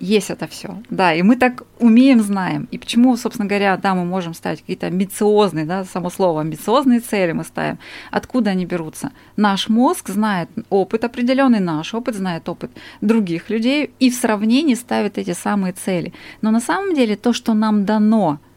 Есть 0.00 0.30
это 0.30 0.46
все, 0.46 0.76
да, 0.90 1.14
и 1.14 1.22
мы 1.22 1.36
так 1.36 1.62
умеем, 1.78 2.20
знаем. 2.20 2.68
И 2.72 2.78
почему, 2.78 3.16
собственно 3.16 3.48
говоря, 3.48 3.76
да, 3.76 3.94
мы 3.94 4.04
можем 4.04 4.34
ставить 4.34 4.60
какие-то 4.60 4.86
амбициозные, 4.86 5.64
да, 5.64 5.84
само 5.84 6.10
слово 6.10 6.40
амбициозные 6.40 7.00
цели 7.00 7.32
мы 7.32 7.44
ставим. 7.44 7.78
Откуда 8.10 8.50
они 8.50 8.66
берутся? 8.66 9.10
Наш 9.36 9.68
мозг 9.68 10.08
знает 10.10 10.48
опыт 10.70 11.04
определенный, 11.04 11.60
наш 11.60 11.94
опыт 11.94 12.14
знает 12.14 12.48
опыт 12.48 12.70
других 13.00 13.50
людей, 13.50 13.90
и 14.00 14.10
в 14.10 14.14
сравнении 14.14 14.74
ставит 14.74 15.18
эти 15.18 15.34
самые 15.34 15.72
цели. 15.72 16.12
Но 16.42 16.50
на 16.50 16.60
самом 16.60 16.94
деле 16.94 17.16
то, 17.16 17.32
что 17.32 17.54
нам 17.54 17.84
дано– 17.84 18.38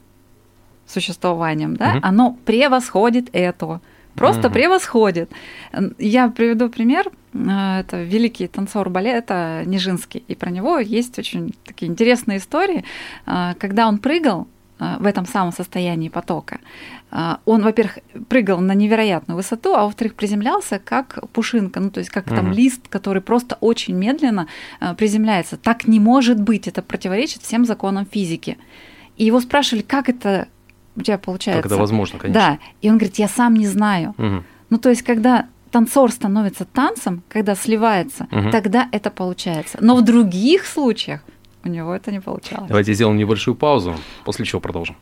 существованием, 0.94 1.76
да, 1.76 1.96
угу. 1.96 2.00
оно 2.02 2.38
превосходит 2.46 3.30
этого. 3.34 3.82
Просто 4.16 4.48
угу. 4.48 4.54
превосходит. 4.54 5.32
Я 5.98 6.30
приведу 6.30 6.70
пример. 6.70 7.10
Э, 7.34 7.80
это 7.80 8.04
великий 8.04 8.48
танцор 8.48 8.90
балета 8.90 9.64
Нижинский. 9.66 10.24
И 10.28 10.36
про 10.36 10.52
него 10.52 10.80
есть 10.80 11.18
очень 11.20 11.54
такие 11.66 11.92
интересные 11.92 12.38
истории. 12.38 12.84
Э, 13.26 13.54
когда 13.58 13.88
он 13.88 13.98
прыгал 13.98 14.48
э, 14.80 14.98
в 15.00 15.06
этом 15.06 15.26
самом 15.26 15.52
состоянии 15.52 16.10
потока, 16.10 16.60
он, 17.46 17.62
во-первых, 17.62 18.00
прыгал 18.28 18.60
на 18.60 18.74
невероятную 18.74 19.38
высоту, 19.38 19.76
а 19.76 19.84
во-вторых, 19.84 20.16
приземлялся 20.16 20.80
как 20.80 21.30
пушинка, 21.32 21.80
ну 21.80 21.92
то 21.92 22.00
есть 22.00 22.10
как 22.10 22.26
угу. 22.26 22.36
там 22.36 22.52
лист, 22.52 22.88
который 22.90 23.22
просто 23.22 23.56
очень 23.62 23.94
медленно 23.94 24.48
приземляется. 24.98 25.58
Так 25.58 25.88
не 25.88 26.00
может 26.00 26.42
быть, 26.42 26.68
это 26.68 26.82
противоречит 26.82 27.44
всем 27.44 27.66
законам 27.66 28.08
физики. 28.12 28.58
И 29.16 29.26
его 29.26 29.40
спрашивали, 29.42 29.84
как 29.84 30.10
это 30.10 30.48
у 30.96 31.02
тебя 31.02 31.18
получается. 31.18 31.62
Как 31.62 31.72
это 31.72 31.80
возможно, 31.80 32.20
конечно. 32.20 32.42
Да. 32.42 32.60
И 32.82 32.90
он 32.90 32.98
говорит, 32.98 33.18
я 33.18 33.28
сам 33.28 33.56
не 33.56 33.68
знаю. 33.68 34.14
Угу. 34.18 34.44
Ну, 34.70 34.78
то 34.78 34.90
есть, 34.90 35.02
когда 35.02 35.48
танцор 35.72 36.12
становится 36.12 36.66
танцем, 36.66 37.24
когда 37.30 37.56
сливается, 37.56 38.28
угу. 38.32 38.52
тогда 38.52 38.90
это 38.92 39.10
получается. 39.10 39.78
Но 39.82 39.96
в 39.96 40.04
других 40.04 40.66
случаях 40.66 41.22
у 41.64 41.70
него 41.70 41.94
это 41.94 42.12
не 42.12 42.20
получалось. 42.20 42.68
Давайте 42.68 42.94
сделаем 42.94 43.18
небольшую 43.18 43.56
паузу, 43.56 43.96
после 44.26 44.46
чего 44.46 44.60
продолжим. 44.62 44.96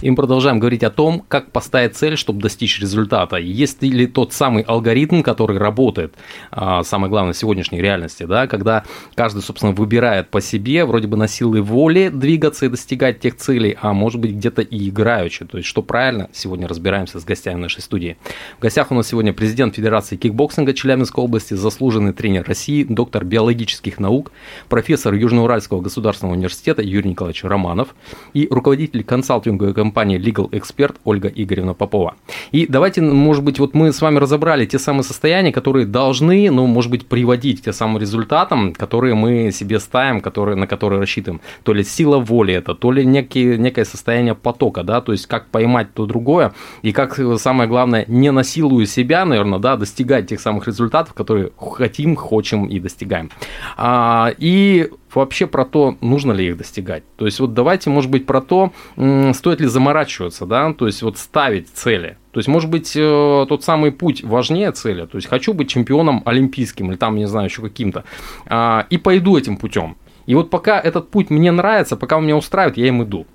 И 0.00 0.08
мы 0.08 0.14
продолжаем 0.14 0.60
говорить 0.60 0.84
о 0.84 0.90
том, 0.90 1.24
как 1.26 1.50
поставить 1.50 1.96
цель, 1.96 2.16
чтобы 2.16 2.40
достичь 2.40 2.78
результата. 2.80 3.36
Есть 3.36 3.82
ли 3.82 4.06
тот 4.06 4.32
самый 4.32 4.62
алгоритм, 4.62 5.22
который 5.22 5.58
работает, 5.58 6.14
а, 6.52 6.84
самое 6.84 7.10
главное, 7.10 7.32
в 7.32 7.36
сегодняшней 7.36 7.80
реальности, 7.80 8.22
да, 8.22 8.46
когда 8.46 8.84
каждый, 9.16 9.42
собственно, 9.42 9.72
выбирает 9.72 10.28
по 10.28 10.40
себе, 10.40 10.84
вроде 10.84 11.08
бы 11.08 11.16
на 11.16 11.26
силе 11.26 11.62
воли 11.62 12.10
двигаться 12.10 12.66
и 12.66 12.68
достигать 12.68 13.18
тех 13.18 13.36
целей, 13.36 13.76
а 13.80 13.92
может 13.92 14.20
быть 14.20 14.34
где-то 14.34 14.62
и 14.62 14.88
играючи. 14.88 15.44
То 15.44 15.56
есть, 15.58 15.68
что 15.68 15.82
правильно, 15.82 16.30
сегодня 16.32 16.68
разбираемся 16.68 17.18
с 17.18 17.24
гостями 17.24 17.60
нашей 17.60 17.82
студии. 17.82 18.18
В 18.58 18.62
гостях 18.62 18.92
у 18.92 18.94
нас 18.94 19.08
сегодня 19.08 19.32
президент 19.32 19.74
Федерации 19.74 20.14
кикбоксинга 20.14 20.74
Челябинской 20.74 21.24
области, 21.24 21.54
заслуженный 21.54 22.12
тренер 22.12 22.44
России, 22.46 22.84
доктор 22.84 23.24
биологических 23.24 23.98
наук, 23.98 24.30
профессор 24.68 25.14
Южноуральского 25.14 25.80
государственного 25.80 26.36
университета 26.36 26.82
Юрий 26.82 27.10
Николаевич 27.10 27.42
Романов 27.42 27.96
и 28.32 28.46
руководитель 28.48 29.02
консалтинговой 29.02 29.74
компании 29.74 29.87
компании 29.88 30.18
Legal 30.18 30.50
Expert 30.50 30.96
Ольга 31.04 31.28
Игоревна 31.28 31.74
Попова. 31.74 32.14
И 32.52 32.66
давайте, 32.66 33.00
может 33.00 33.42
быть, 33.42 33.58
вот 33.58 33.74
мы 33.74 33.92
с 33.92 34.02
вами 34.02 34.18
разобрали 34.18 34.66
те 34.66 34.78
самые 34.78 35.02
состояния, 35.02 35.52
которые 35.52 35.86
должны, 35.86 36.50
ну, 36.50 36.66
может 36.66 36.90
быть, 36.90 37.06
приводить 37.06 37.60
к 37.60 37.64
тем 37.64 37.72
самым 37.72 37.98
результатам, 37.98 38.74
которые 38.74 39.14
мы 39.14 39.50
себе 39.52 39.80
ставим, 39.80 40.20
которые, 40.20 40.56
на 40.56 40.66
которые 40.66 41.00
рассчитываем. 41.00 41.40
То 41.62 41.72
ли 41.72 41.84
сила 41.84 42.18
воли 42.18 42.54
это, 42.54 42.74
то 42.74 42.92
ли 42.92 43.06
некие, 43.06 43.58
некое 43.58 43.84
состояние 43.84 44.34
потока, 44.34 44.82
да, 44.82 45.00
то 45.00 45.12
есть 45.12 45.26
как 45.26 45.46
поймать 45.46 45.94
то 45.94 46.06
другое, 46.06 46.52
и 46.82 46.92
как, 46.92 47.18
самое 47.38 47.68
главное, 47.68 48.04
не 48.08 48.30
насилуя 48.30 48.86
себя, 48.86 49.24
наверное, 49.24 49.58
да, 49.58 49.76
достигать 49.76 50.28
тех 50.28 50.40
самых 50.40 50.66
результатов, 50.66 51.14
которые 51.14 51.50
хотим, 51.58 52.16
хочем 52.16 52.66
и 52.66 52.78
достигаем. 52.78 53.30
А, 53.76 54.32
и 54.38 54.90
вообще 55.18 55.46
про 55.46 55.64
то, 55.64 55.96
нужно 56.00 56.32
ли 56.32 56.46
их 56.46 56.56
достигать. 56.56 57.02
То 57.16 57.26
есть 57.26 57.40
вот 57.40 57.54
давайте, 57.54 57.90
может 57.90 58.10
быть, 58.10 58.26
про 58.26 58.40
то, 58.40 58.72
стоит 58.96 59.60
ли 59.60 59.66
заморачиваться, 59.66 60.46
да, 60.46 60.72
то 60.72 60.86
есть 60.86 61.02
вот 61.02 61.18
ставить 61.18 61.68
цели. 61.68 62.16
То 62.32 62.40
есть, 62.40 62.48
может 62.48 62.70
быть, 62.70 62.94
э, 62.94 63.46
тот 63.48 63.64
самый 63.64 63.90
путь 63.90 64.22
важнее 64.22 64.70
цели. 64.70 65.06
То 65.06 65.16
есть, 65.16 65.28
хочу 65.28 65.54
быть 65.54 65.68
чемпионом 65.68 66.22
олимпийским 66.24 66.90
или 66.90 66.96
там, 66.96 67.16
не 67.16 67.26
знаю, 67.26 67.48
еще 67.48 67.62
каким-то. 67.62 68.04
А, 68.46 68.86
и 68.90 68.98
пойду 68.98 69.36
этим 69.36 69.56
путем. 69.56 69.96
И 70.26 70.34
вот 70.34 70.50
пока 70.50 70.78
этот 70.78 71.10
путь 71.10 71.30
мне 71.30 71.50
нравится, 71.50 71.96
пока 71.96 72.18
он 72.18 72.24
меня 72.24 72.36
устраивает, 72.36 72.76
я 72.76 72.86
им 72.88 73.02
иду. 73.02 73.26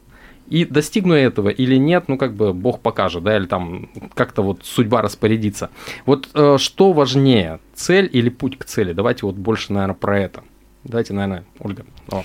И 0.47 0.63
достигну 0.63 1.15
этого 1.15 1.49
или 1.49 1.75
нет, 1.75 2.05
ну 2.07 2.17
как 2.17 2.33
бы 2.35 2.53
Бог 2.53 2.81
покажет, 2.81 3.23
да, 3.23 3.35
или 3.35 3.45
там 3.45 3.89
как-то 4.13 4.41
вот 4.41 4.59
судьба 4.63 5.01
распорядится. 5.01 5.69
Вот 6.05 6.29
э, 6.33 6.57
что 6.59 6.93
важнее, 6.93 7.59
цель 7.73 8.09
или 8.13 8.29
путь 8.29 8.57
к 8.57 8.65
цели? 8.65 8.93
Давайте 8.93 9.25
вот 9.25 9.35
больше, 9.35 9.73
наверное, 9.73 9.95
про 9.95 10.19
это. 10.19 10.43
Давайте, 10.83 11.13
наверное, 11.13 11.43
Ольга. 11.59 11.85
О. 12.09 12.23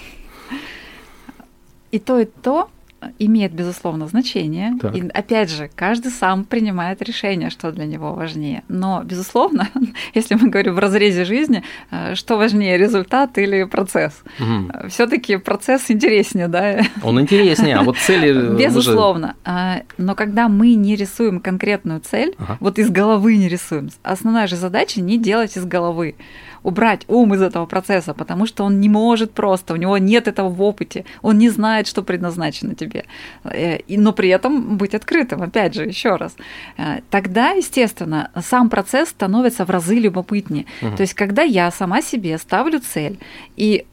И 1.91 1.99
то, 1.99 2.19
и 2.19 2.27
то 2.27 2.71
имеет, 3.19 3.53
безусловно, 3.53 4.07
значение. 4.07 4.75
Так. 4.81 4.97
И 4.97 5.09
опять 5.09 5.51
же, 5.51 5.71
каждый 5.75 6.11
сам 6.11 6.45
принимает 6.45 7.01
решение, 7.03 7.51
что 7.51 7.71
для 7.73 7.87
него 7.87 8.13
важнее. 8.13 8.63
Но, 8.69 9.03
безусловно, 9.05 9.69
если 10.15 10.35
мы 10.35 10.49
говорим 10.49 10.75
в 10.75 10.79
разрезе 10.79 11.25
жизни, 11.25 11.63
э, 11.91 12.15
что 12.15 12.37
важнее, 12.37 12.77
результат 12.77 13.39
или 13.39 13.65
процесс? 13.65 14.23
Угу. 14.41 14.89
Все-таки 14.89 15.37
процесс 15.37 15.91
интереснее, 15.91 16.49
да? 16.49 16.81
Он 17.03 17.21
интереснее, 17.21 17.77
а 17.77 17.83
вот 17.83 17.97
цели. 17.99 18.57
Безусловно. 18.59 19.37
Уже... 19.45 19.85
Но 19.99 20.15
когда 20.15 20.49
мы 20.49 20.75
не 20.75 20.97
рисуем 20.97 21.41
конкретную 21.41 22.01
цель, 22.01 22.35
ага. 22.39 22.57
вот 22.61 22.79
из 22.79 22.91
головы 22.91 23.37
не 23.37 23.49
рисуем, 23.49 23.91
основная 24.03 24.47
же 24.47 24.57
задача 24.57 25.01
не 25.01 25.19
делать 25.19 25.57
из 25.57 25.65
головы 25.65 26.17
убрать 26.63 27.05
ум 27.09 27.35
из 27.35 27.43
этого 27.43 27.67
процесса, 27.67 28.15
потому 28.15 28.47
что 28.47 28.65
он 28.65 28.81
не 28.81 28.89
может 28.89 29.33
просто, 29.33 29.75
у 29.75 29.77
него 29.77 29.99
нет 29.99 30.29
этого 30.29 30.49
в 30.49 30.63
опыте, 30.63 31.05
он 31.23 31.39
не 31.39 31.51
знает, 31.51 31.87
что 31.87 32.03
предназначено 32.03 32.75
тебе. 32.75 33.05
Э, 33.45 33.79
но 33.89 34.13
при 34.13 34.29
этом 34.29 34.77
быть 34.77 34.95
открытым, 34.95 35.43
опять 35.43 35.75
же, 35.75 35.85
еще 35.85 36.17
раз. 36.17 36.35
Э, 36.77 37.01
тогда, 37.11 37.51
естественно, 37.51 38.31
сам 38.43 38.71
процесс 38.71 39.11
становится 39.11 39.65
в 39.65 39.71
разы 39.71 39.97
любопытнее. 39.99 40.67
Угу. 40.83 40.97
То 40.97 41.03
есть, 41.03 41.15
когда 41.15 41.43
я 41.43 41.71
сама 41.71 42.03
себе 42.03 42.39
ставлю 42.39 42.81
цель 42.81 43.19
и 43.57 43.87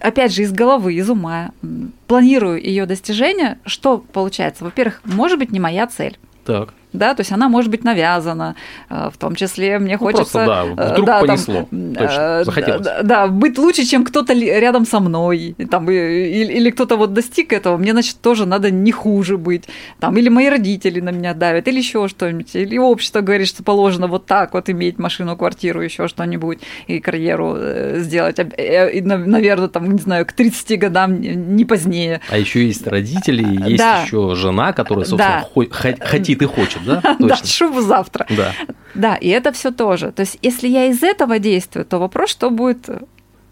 опять 0.00 0.34
же, 0.34 0.42
из 0.42 0.52
головы, 0.52 0.94
из 0.94 1.08
ума, 1.08 1.52
планирую 2.08 2.60
ее 2.60 2.86
достижение, 2.86 3.58
что 3.64 3.98
получается? 3.98 4.64
Во-первых, 4.64 5.00
может 5.04 5.38
быть, 5.38 5.52
не 5.52 5.60
моя 5.60 5.86
цель. 5.86 6.18
Так 6.44 6.74
да, 6.92 7.14
то 7.14 7.20
есть 7.20 7.32
она 7.32 7.48
может 7.48 7.70
быть 7.70 7.84
навязана, 7.84 8.54
э, 8.90 9.10
в 9.12 9.16
том 9.16 9.34
числе 9.34 9.78
мне 9.78 9.94
ну, 9.94 9.98
хочется... 9.98 10.44
Просто, 10.44 10.46
да, 10.76 10.84
э, 10.84 10.92
вдруг 10.92 11.06
да, 11.06 11.20
понесло, 11.20 11.54
там, 11.70 11.94
точно, 11.94 12.40
э, 12.40 12.44
захотелось. 12.44 12.82
Да, 12.82 13.02
да, 13.02 13.26
быть 13.28 13.58
лучше, 13.58 13.84
чем 13.84 14.04
кто-то 14.04 14.32
рядом 14.34 14.86
со 14.86 15.00
мной, 15.00 15.56
там, 15.70 15.90
или, 15.90 16.52
или 16.52 16.70
кто-то 16.70 16.96
вот 16.96 17.14
достиг 17.14 17.52
этого, 17.52 17.76
мне, 17.76 17.92
значит, 17.92 18.20
тоже 18.20 18.46
надо 18.46 18.70
не 18.70 18.92
хуже 18.92 19.38
быть, 19.38 19.64
там, 20.00 20.16
или 20.16 20.28
мои 20.28 20.48
родители 20.48 21.00
на 21.00 21.10
меня 21.10 21.34
давят, 21.34 21.66
или 21.68 21.78
еще 21.78 22.08
что-нибудь, 22.08 22.54
или 22.54 22.76
общество 22.78 23.20
говорит, 23.20 23.48
что 23.48 23.62
положено 23.62 24.06
вот 24.06 24.26
так 24.26 24.52
вот 24.52 24.68
иметь 24.68 24.98
машину, 24.98 25.36
квартиру, 25.36 25.80
еще 25.80 26.08
что-нибудь, 26.08 26.58
и 26.86 27.00
карьеру 27.00 27.56
сделать, 27.96 28.38
и, 28.38 29.00
наверное, 29.02 29.68
там, 29.68 29.90
не 29.90 29.98
знаю, 29.98 30.26
к 30.26 30.32
30 30.32 30.78
годам, 30.78 31.20
не 31.20 31.64
позднее. 31.64 32.20
А 32.28 32.36
еще 32.36 32.66
есть 32.66 32.86
родители, 32.86 33.42
есть 33.68 33.78
да. 33.78 34.02
еще 34.02 34.34
жена, 34.34 34.72
которая, 34.72 35.04
собственно, 35.04 35.46
да. 35.54 36.04
хотит 36.04 36.42
и 36.42 36.46
хочет 36.46 36.81
да? 36.84 37.16
Да, 37.18 37.36
шубу 37.36 37.80
завтра. 37.80 38.26
Да. 38.30 38.52
Да, 38.94 39.16
и 39.16 39.28
это 39.28 39.52
все 39.52 39.70
тоже. 39.70 40.12
То 40.12 40.20
есть, 40.20 40.38
если 40.42 40.68
я 40.68 40.86
из 40.86 41.02
этого 41.02 41.38
действую, 41.38 41.84
то 41.86 41.98
вопрос, 41.98 42.30
что 42.30 42.50
будет 42.50 42.88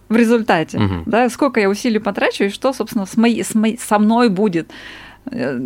в 0.08 0.16
результате, 0.16 0.78
угу. 0.78 0.94
да, 1.06 1.28
сколько 1.30 1.60
я 1.60 1.68
усилий 1.68 2.00
потрачу 2.00 2.44
и 2.44 2.48
что, 2.48 2.72
собственно, 2.72 3.06
с 3.06 3.16
моей, 3.16 3.44
с 3.44 3.54
моей, 3.54 3.78
со 3.78 3.98
мной 3.98 4.28
будет 4.28 4.68
э, 5.30 5.60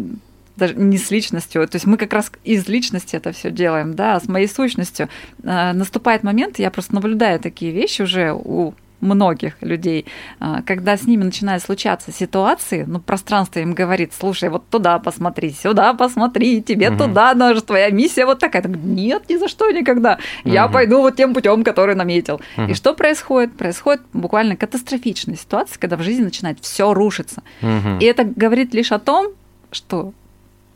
даже 0.57 0.75
не 0.75 0.99
с 0.99 1.11
личностью, 1.11 1.67
то 1.67 1.77
есть 1.77 1.87
мы 1.87 1.97
как 1.97 2.13
раз 2.13 2.31
из 2.45 2.69
личности 2.69 3.17
это 3.17 3.33
все 3.33 3.51
делаем, 3.51 3.95
да, 3.95 4.17
а 4.17 4.21
с 4.21 4.29
моей 4.29 4.47
сущностью. 4.47 5.09
Э, 5.43 5.73
наступает 5.73 6.23
момент, 6.23 6.59
я 6.59 6.71
просто 6.71 6.95
наблюдаю 6.95 7.41
такие 7.41 7.73
вещи 7.73 8.03
уже 8.03 8.33
у 8.33 8.75
многих 9.05 9.55
людей, 9.61 10.07
а, 10.41 10.63
когда 10.63 10.97
с 10.97 11.07
ними 11.07 11.25
начинают 11.25 11.63
случаться 11.63 12.13
ситуации, 12.13 12.85
ну, 12.87 13.01
пространство 13.01 13.61
им 13.61 13.75
говорит, 13.75 14.13
слушай, 14.19 14.49
вот 14.49 14.69
туда 14.69 14.99
посмотри, 14.99 15.51
сюда 15.53 15.95
посмотри, 15.95 16.63
тебе 16.63 16.91
угу. 16.91 16.99
туда 16.99 17.35
даже 17.35 17.63
твоя 17.63 17.91
миссия 17.91 18.27
вот 18.27 18.39
такая. 18.39 18.63
Так, 18.63 18.73
Нет, 18.77 19.29
ни 19.29 19.37
за 19.37 19.49
что 19.49 19.71
никогда. 19.71 20.19
Я 20.45 20.67
угу. 20.67 20.75
пойду 20.75 21.01
вот 21.01 21.17
тем 21.17 21.35
путем, 21.35 21.63
который 21.65 21.95
наметил. 21.95 22.41
Угу. 22.57 22.71
И 22.71 22.75
что 22.75 22.95
происходит? 22.95 23.57
Происходит 23.57 24.03
буквально 24.13 24.57
катастрофичная 24.57 25.37
ситуация, 25.37 25.79
когда 25.79 25.97
в 25.97 26.03
жизни 26.03 26.25
начинает 26.25 26.59
все 26.61 26.93
рушиться. 26.93 27.43
Угу. 27.63 28.01
И 28.01 28.05
это 28.05 28.25
говорит 28.25 28.75
лишь 28.75 28.93
о 28.93 28.99
том, 28.99 29.33
что 29.71 30.13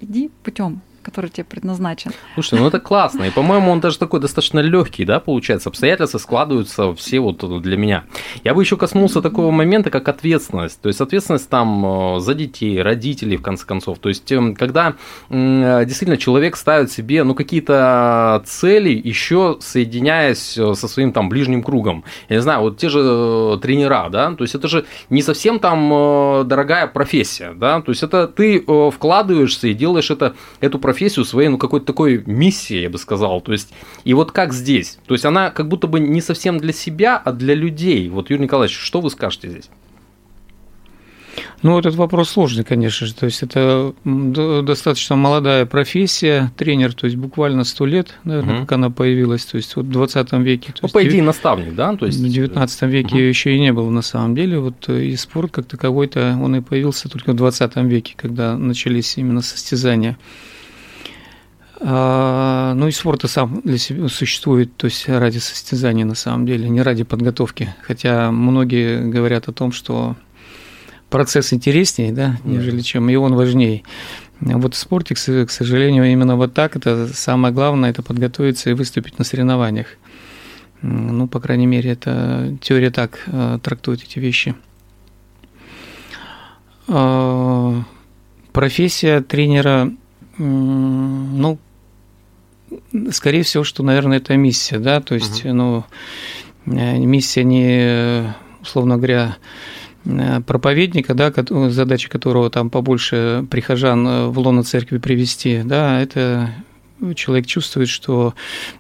иди 0.00 0.30
путем 0.42 0.80
который 1.08 1.30
тебе 1.30 1.44
предназначен. 1.44 2.12
Слушай, 2.34 2.58
ну 2.58 2.66
это 2.66 2.80
классно. 2.80 3.24
И, 3.24 3.30
по-моему, 3.30 3.70
он 3.70 3.80
даже 3.80 3.98
такой 3.98 4.20
достаточно 4.20 4.60
легкий, 4.60 5.06
да, 5.06 5.20
получается. 5.20 5.70
Обстоятельства 5.70 6.18
складываются 6.18 6.94
все 6.94 7.18
вот 7.20 7.62
для 7.62 7.78
меня. 7.78 8.04
Я 8.44 8.52
бы 8.52 8.62
еще 8.62 8.76
коснулся 8.76 9.22
такого 9.22 9.50
момента, 9.50 9.88
как 9.90 10.06
ответственность. 10.08 10.82
То 10.82 10.88
есть 10.88 11.00
ответственность 11.00 11.48
там 11.48 12.16
э, 12.16 12.20
за 12.20 12.34
детей, 12.34 12.82
родителей, 12.82 13.38
в 13.38 13.42
конце 13.42 13.64
концов. 13.64 13.98
То 14.00 14.10
есть, 14.10 14.30
эм, 14.32 14.54
когда 14.54 14.96
действительно 15.30 16.18
человек 16.18 16.56
ставит 16.56 16.92
себе, 16.92 17.24
ну, 17.24 17.34
какие-то 17.34 18.42
цели, 18.44 18.90
еще 18.90 19.56
соединяясь 19.60 20.58
э, 20.58 20.74
со 20.74 20.88
своим 20.88 21.12
там 21.12 21.30
ближним 21.30 21.62
кругом. 21.62 22.04
Я 22.28 22.36
не 22.36 22.42
знаю, 22.42 22.60
вот 22.60 22.76
те 22.76 22.90
же 22.90 23.00
э, 23.02 23.58
тренера, 23.62 24.08
да, 24.10 24.30
то 24.32 24.44
есть 24.44 24.54
это 24.54 24.68
же 24.68 24.84
не 25.08 25.22
совсем 25.22 25.58
там 25.58 26.46
дорогая 26.46 26.86
профессия, 26.86 27.54
да, 27.54 27.80
то 27.80 27.92
есть 27.92 28.02
это 28.02 28.26
ты 28.26 28.60
вкладываешься 28.90 29.68
и 29.68 29.74
делаешь 29.74 30.10
это, 30.10 30.34
эту 30.60 30.78
профессию 30.78 30.97
профессию 30.98 31.24
своей, 31.24 31.48
ну, 31.48 31.58
какой-то 31.58 31.86
такой 31.86 32.24
миссией, 32.26 32.82
я 32.82 32.90
бы 32.90 32.98
сказал. 32.98 33.40
То 33.40 33.52
есть, 33.52 33.72
и 34.02 34.14
вот 34.14 34.32
как 34.32 34.52
здесь? 34.52 34.98
То 35.06 35.14
есть, 35.14 35.24
она 35.24 35.50
как 35.50 35.68
будто 35.68 35.86
бы 35.86 36.00
не 36.00 36.20
совсем 36.20 36.58
для 36.58 36.72
себя, 36.72 37.22
а 37.24 37.30
для 37.30 37.54
людей. 37.54 38.08
Вот, 38.08 38.30
Юрий 38.30 38.42
Николаевич, 38.42 38.76
что 38.76 39.00
вы 39.00 39.10
скажете 39.10 39.48
здесь? 39.48 39.70
Ну, 41.62 41.78
этот 41.78 41.94
вопрос 41.94 42.30
сложный, 42.30 42.64
конечно 42.64 43.06
же. 43.06 43.14
То 43.14 43.26
есть 43.26 43.44
это 43.44 43.94
достаточно 44.04 45.14
молодая 45.14 45.66
профессия, 45.66 46.52
тренер, 46.56 46.94
то 46.94 47.06
есть 47.06 47.16
буквально 47.16 47.62
сто 47.62 47.86
лет, 47.86 48.14
наверное, 48.24 48.54
угу. 48.54 48.60
как 48.62 48.72
она 48.72 48.90
появилась. 48.90 49.44
То 49.44 49.56
есть 49.56 49.76
вот 49.76 49.86
в 49.86 49.90
20 49.90 50.32
веке. 50.32 50.74
Ну, 50.82 50.88
по 50.88 51.06
идее, 51.06 51.22
наставник, 51.22 51.76
да? 51.76 51.94
То 51.94 52.06
есть... 52.06 52.18
В 52.18 52.28
19 52.28 52.82
веке 52.82 53.14
угу. 53.14 53.18
еще 53.18 53.54
и 53.54 53.60
не 53.60 53.72
было 53.72 53.90
на 53.90 54.02
самом 54.02 54.34
деле. 54.34 54.58
Вот 54.58 54.88
и 54.88 55.14
спорт 55.14 55.52
как 55.52 55.66
таковой-то, 55.66 56.36
он 56.42 56.56
и 56.56 56.60
появился 56.60 57.08
только 57.08 57.32
в 57.32 57.36
20 57.36 57.76
веке, 57.76 58.14
когда 58.16 58.58
начались 58.58 59.16
именно 59.16 59.42
состязания. 59.42 60.18
А, 61.80 62.74
ну 62.74 62.88
и 62.88 62.90
спорт 62.90 63.24
и 63.24 63.28
сам 63.28 63.60
для 63.64 63.78
себя 63.78 64.08
существует, 64.08 64.76
то 64.76 64.86
есть 64.86 65.08
ради 65.08 65.38
состязания 65.38 66.04
на 66.04 66.14
самом 66.14 66.44
деле, 66.44 66.68
не 66.68 66.82
ради 66.82 67.04
подготовки. 67.04 67.74
Хотя 67.82 68.30
многие 68.32 69.08
говорят 69.08 69.48
о 69.48 69.52
том, 69.52 69.70
что 69.70 70.16
процесс 71.08 71.52
интереснее, 71.52 72.12
да, 72.12 72.36
нежели 72.44 72.80
чем 72.80 73.08
и 73.08 73.14
он 73.14 73.34
важнее. 73.34 73.84
Вот 74.40 74.74
в 74.74 74.78
спорте, 74.78 75.14
к 75.14 75.50
сожалению, 75.50 76.04
именно 76.10 76.36
вот 76.36 76.54
так, 76.54 76.76
это 76.76 77.08
самое 77.08 77.52
главное, 77.52 77.90
это 77.90 78.02
подготовиться 78.02 78.70
и 78.70 78.74
выступить 78.74 79.18
на 79.18 79.24
соревнованиях. 79.24 79.86
Ну, 80.82 81.26
по 81.26 81.40
крайней 81.40 81.66
мере, 81.66 81.90
это 81.90 82.56
теория 82.60 82.90
так 82.90 83.24
э, 83.26 83.58
трактует 83.60 84.04
эти 84.04 84.20
вещи. 84.20 84.54
А, 86.86 87.82
профессия 88.52 89.20
тренера, 89.20 89.90
ну, 90.38 91.58
скорее 93.10 93.42
всего, 93.42 93.64
что, 93.64 93.82
наверное, 93.82 94.18
это 94.18 94.36
миссия, 94.36 94.78
да, 94.78 95.00
то 95.00 95.14
есть, 95.14 95.44
угу. 95.44 95.54
ну, 95.54 95.84
э, 96.66 96.98
миссия 96.98 97.44
не, 97.44 98.34
условно 98.60 98.96
говоря, 98.96 99.36
э, 100.04 100.40
проповедника, 100.46 101.14
да, 101.14 101.32
задача 101.70 102.08
которого 102.08 102.50
там 102.50 102.70
побольше 102.70 103.46
прихожан 103.50 104.06
э, 104.06 104.26
в 104.26 104.38
лоно 104.38 104.62
церкви 104.62 104.98
привести, 104.98 105.62
да, 105.64 106.00
это 106.00 106.50
человек 107.14 107.46
чувствует, 107.46 107.88
что, 107.88 108.34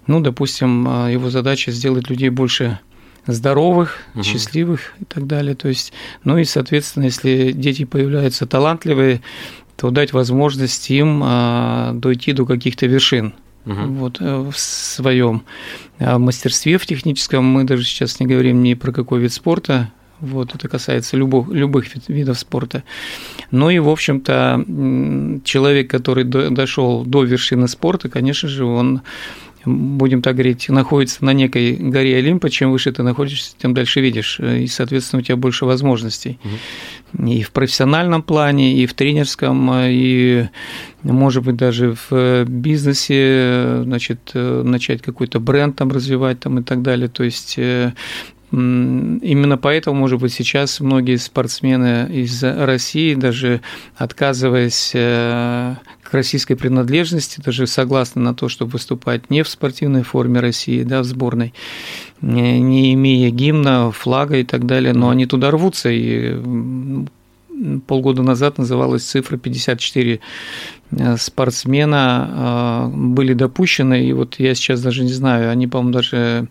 ну, 0.06 0.20
допустим, 0.20 1.08
его 1.08 1.30
задача 1.30 1.70
сделать 1.70 2.10
людей 2.10 2.30
больше 2.30 2.80
здоровых, 3.26 3.98
угу. 4.14 4.24
счастливых 4.24 4.94
и 5.00 5.04
так 5.04 5.26
далее. 5.26 5.54
То 5.54 5.68
есть, 5.68 5.92
ну 6.24 6.36
и, 6.36 6.44
соответственно, 6.44 7.04
если 7.04 7.52
дети 7.52 7.84
появляются 7.84 8.46
талантливые, 8.46 9.20
то 9.76 9.90
дать 9.90 10.12
возможность 10.12 10.90
им 10.90 11.20
дойти 12.00 12.32
до 12.32 12.44
каких-то 12.44 12.86
вершин 12.86 13.34
угу. 13.68 13.92
вот, 13.92 14.20
э, 14.20 14.50
в 14.50 14.58
своем 14.58 15.44
а 15.98 16.18
мастерстве 16.18 16.78
в 16.78 16.86
техническом. 16.86 17.44
Мы 17.44 17.64
даже 17.64 17.84
сейчас 17.84 18.20
не 18.20 18.26
говорим 18.26 18.62
ни 18.62 18.74
про 18.74 18.92
какой 18.92 19.20
вид 19.20 19.32
спорта, 19.32 19.90
вот, 20.20 20.54
это 20.54 20.68
касается 20.68 21.16
любых, 21.16 21.48
любых 21.48 21.86
видов 22.08 22.38
спорта. 22.38 22.82
Ну 23.52 23.70
и, 23.70 23.78
в 23.78 23.88
общем-то, 23.88 24.64
человек, 25.44 25.90
который 25.90 26.24
дошел 26.24 27.04
до 27.04 27.22
вершины 27.22 27.68
спорта, 27.68 28.08
конечно 28.08 28.48
же, 28.48 28.64
он 28.64 29.02
будем 29.68 30.22
так 30.22 30.34
говорить, 30.34 30.68
находится 30.68 31.24
на 31.24 31.32
некой 31.32 31.76
горе 31.76 32.16
Олимпа, 32.16 32.50
чем 32.50 32.70
выше 32.70 32.92
ты 32.92 33.02
находишься, 33.02 33.54
тем 33.58 33.74
дальше 33.74 34.00
видишь, 34.00 34.40
и, 34.40 34.66
соответственно, 34.66 35.20
у 35.20 35.22
тебя 35.22 35.36
больше 35.36 35.64
возможностей. 35.64 36.38
Угу. 36.44 37.28
И 37.28 37.42
в 37.42 37.50
профессиональном 37.52 38.22
плане, 38.22 38.74
и 38.74 38.86
в 38.86 38.94
тренерском, 38.94 39.70
и, 39.74 40.48
может 41.02 41.44
быть, 41.44 41.56
даже 41.56 41.96
в 42.10 42.44
бизнесе, 42.44 43.82
значит, 43.84 44.30
начать 44.34 45.02
какой-то 45.02 45.40
бренд 45.40 45.76
там 45.76 45.90
развивать 45.90 46.40
там 46.40 46.58
и 46.58 46.62
так 46.62 46.82
далее. 46.82 47.08
То 47.08 47.24
есть 47.24 47.54
э, 47.58 47.92
Именно 48.50 49.58
поэтому, 49.58 50.00
может 50.00 50.20
быть, 50.20 50.32
сейчас 50.32 50.80
многие 50.80 51.16
спортсмены 51.16 52.08
из 52.10 52.42
России, 52.42 53.14
даже 53.14 53.60
отказываясь 53.94 54.92
э, 54.94 55.74
к 56.10 56.14
российской 56.14 56.54
принадлежности, 56.54 57.40
даже 57.44 57.66
согласны 57.66 58.22
на 58.22 58.34
то, 58.34 58.48
чтобы 58.48 58.72
выступать 58.72 59.30
не 59.30 59.42
в 59.42 59.48
спортивной 59.48 60.02
форме 60.02 60.40
России, 60.40 60.82
да, 60.82 61.02
в 61.02 61.04
сборной, 61.04 61.52
не 62.22 62.94
имея 62.94 63.30
гимна, 63.30 63.90
флага 63.90 64.38
и 64.38 64.44
так 64.44 64.64
далее, 64.66 64.94
но 64.94 65.10
они 65.10 65.26
туда 65.26 65.50
рвутся, 65.50 65.90
и 65.90 66.36
полгода 67.86 68.22
назад 68.22 68.58
называлась 68.58 69.02
цифра 69.02 69.36
54 69.36 70.20
э, 70.90 71.16
спортсмена 71.16 72.30
э, 72.30 72.96
были 72.96 73.34
допущены, 73.34 74.06
и 74.06 74.12
вот 74.12 74.36
я 74.38 74.54
сейчас 74.54 74.80
даже 74.80 75.02
не 75.02 75.12
знаю, 75.12 75.50
они, 75.50 75.66
по-моему, 75.66 75.92
даже 75.92 76.48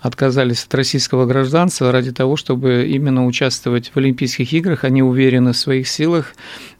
отказались 0.00 0.64
от 0.64 0.74
российского 0.74 1.26
гражданства 1.26 1.90
ради 1.90 2.12
того, 2.12 2.36
чтобы 2.36 2.86
именно 2.88 3.26
участвовать 3.26 3.90
в 3.92 3.96
Олимпийских 3.96 4.52
играх. 4.52 4.84
Они 4.84 5.02
уверены 5.02 5.52
в 5.52 5.56
своих 5.56 5.88
силах, 5.88 6.34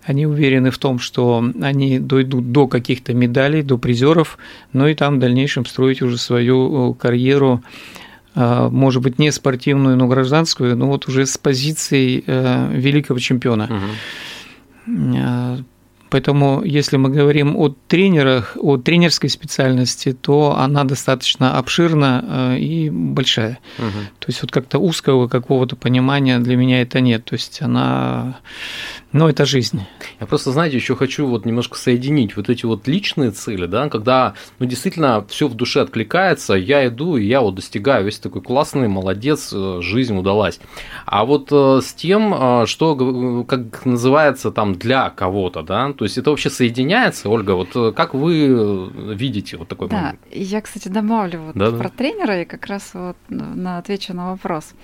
они 0.05 0.27
уверены 0.27 0.71
в 0.71 0.79
том, 0.79 0.99
что 0.99 1.45
они 1.61 1.99
дойдут 1.99 2.53
до 2.53 2.69
каких-то 2.69 3.15
медалей, 3.15 3.63
до 3.63 3.77
призеров, 3.79 4.39
ну 4.73 4.87
и 4.87 4.95
там 4.95 5.17
в 5.17 5.19
дальнейшем 5.19 5.67
строить 5.67 6.01
уже 6.03 6.17
свою 6.17 6.93
э, 6.93 6.95
карьеру 6.95 7.63
э, 8.35 8.69
может 8.71 9.03
быть, 9.03 9.19
не 9.19 9.33
спортивную, 9.33 9.97
но 9.97 10.07
гражданскую, 10.07 10.77
но 10.77 10.87
вот 10.87 11.09
уже 11.09 11.27
с 11.27 11.37
позицией 11.37 12.23
э, 12.27 12.71
великого 12.73 13.19
чемпиона. 13.19 13.65
Угу. 14.87 15.65
Поэтому, 16.11 16.63
если 16.65 16.97
мы 16.97 17.11
говорим 17.11 17.57
о 17.57 17.75
тренерах, 17.89 18.57
о 18.61 18.77
тренерской 18.77 19.29
специальности, 19.29 20.13
то 20.13 20.57
она 20.59 20.85
достаточно 20.85 21.59
обширна 21.59 22.25
э, 22.27 22.59
и 22.59 22.91
большая. 22.91 23.59
Угу. 23.79 23.99
То 24.19 24.27
есть 24.29 24.43
вот 24.43 24.51
как-то 24.51 24.79
узкого 24.79 25.29
какого-то 25.29 25.77
понимания 25.77 26.39
для 26.39 26.57
меня 26.57 26.83
это 26.83 27.01
нет. 27.01 27.25
То 27.25 27.35
есть 27.35 27.63
она, 27.63 28.41
ну, 29.13 29.29
это 29.29 29.47
жизнь. 29.47 29.81
Я 30.21 30.27
просто, 30.27 30.53
знаете, 30.53 30.77
еще 30.77 30.95
хочу 30.95 31.27
вот 31.27 31.47
немножко 31.47 31.79
соединить 31.79 32.37
вот 32.37 32.51
эти 32.51 32.67
вот 32.67 32.87
личные 32.87 33.31
цели, 33.31 33.67
да, 33.67 33.89
когда, 33.89 34.35
ну, 34.59 34.67
действительно 34.67 35.25
все 35.29 35.49
в 35.49 35.55
душе 35.55 35.81
откликается, 35.81 36.55
я 36.55 36.87
иду 36.87 37.17
и 37.17 37.25
я 37.25 37.41
вот 37.41 37.55
достигаю, 37.55 38.05
весь 38.05 38.19
такой 38.19 38.43
классный, 38.43 38.89
молодец, 38.89 39.51
э, 39.53 39.81
жизнь 39.81 40.17
удалась. 40.17 40.61
А 41.07 41.25
вот 41.25 41.49
э, 41.51 41.81
с 41.83 41.95
тем, 41.95 42.67
что, 42.67 43.45
как 43.49 43.87
называется 43.87 44.51
там 44.51 44.75
для 44.75 45.09
кого-то, 45.09 45.63
да, 45.63 45.93
то 45.93 46.05
есть 46.05 46.19
это 46.19 46.31
вообще 46.31 46.51
соединяется, 46.51 47.31
Ольга? 47.31 47.53
Вот 47.53 47.75
э, 47.77 47.93
как 47.93 48.13
вы 48.13 48.91
видите 49.15 49.57
вот 49.57 49.69
такой 49.69 49.89
да, 49.89 49.97
момент? 49.97 50.21
Я, 50.31 50.61
кстати, 50.61 50.89
добавлю 50.89 51.41
вот 51.41 51.57
да, 51.57 51.71
про 51.71 51.89
да. 51.89 51.95
тренера 51.97 52.43
и 52.43 52.45
как 52.45 52.67
раз 52.67 52.91
вот 52.93 53.17
на, 53.29 53.79
отвечу 53.79 54.13
на 54.13 54.33
вопрос. 54.33 54.75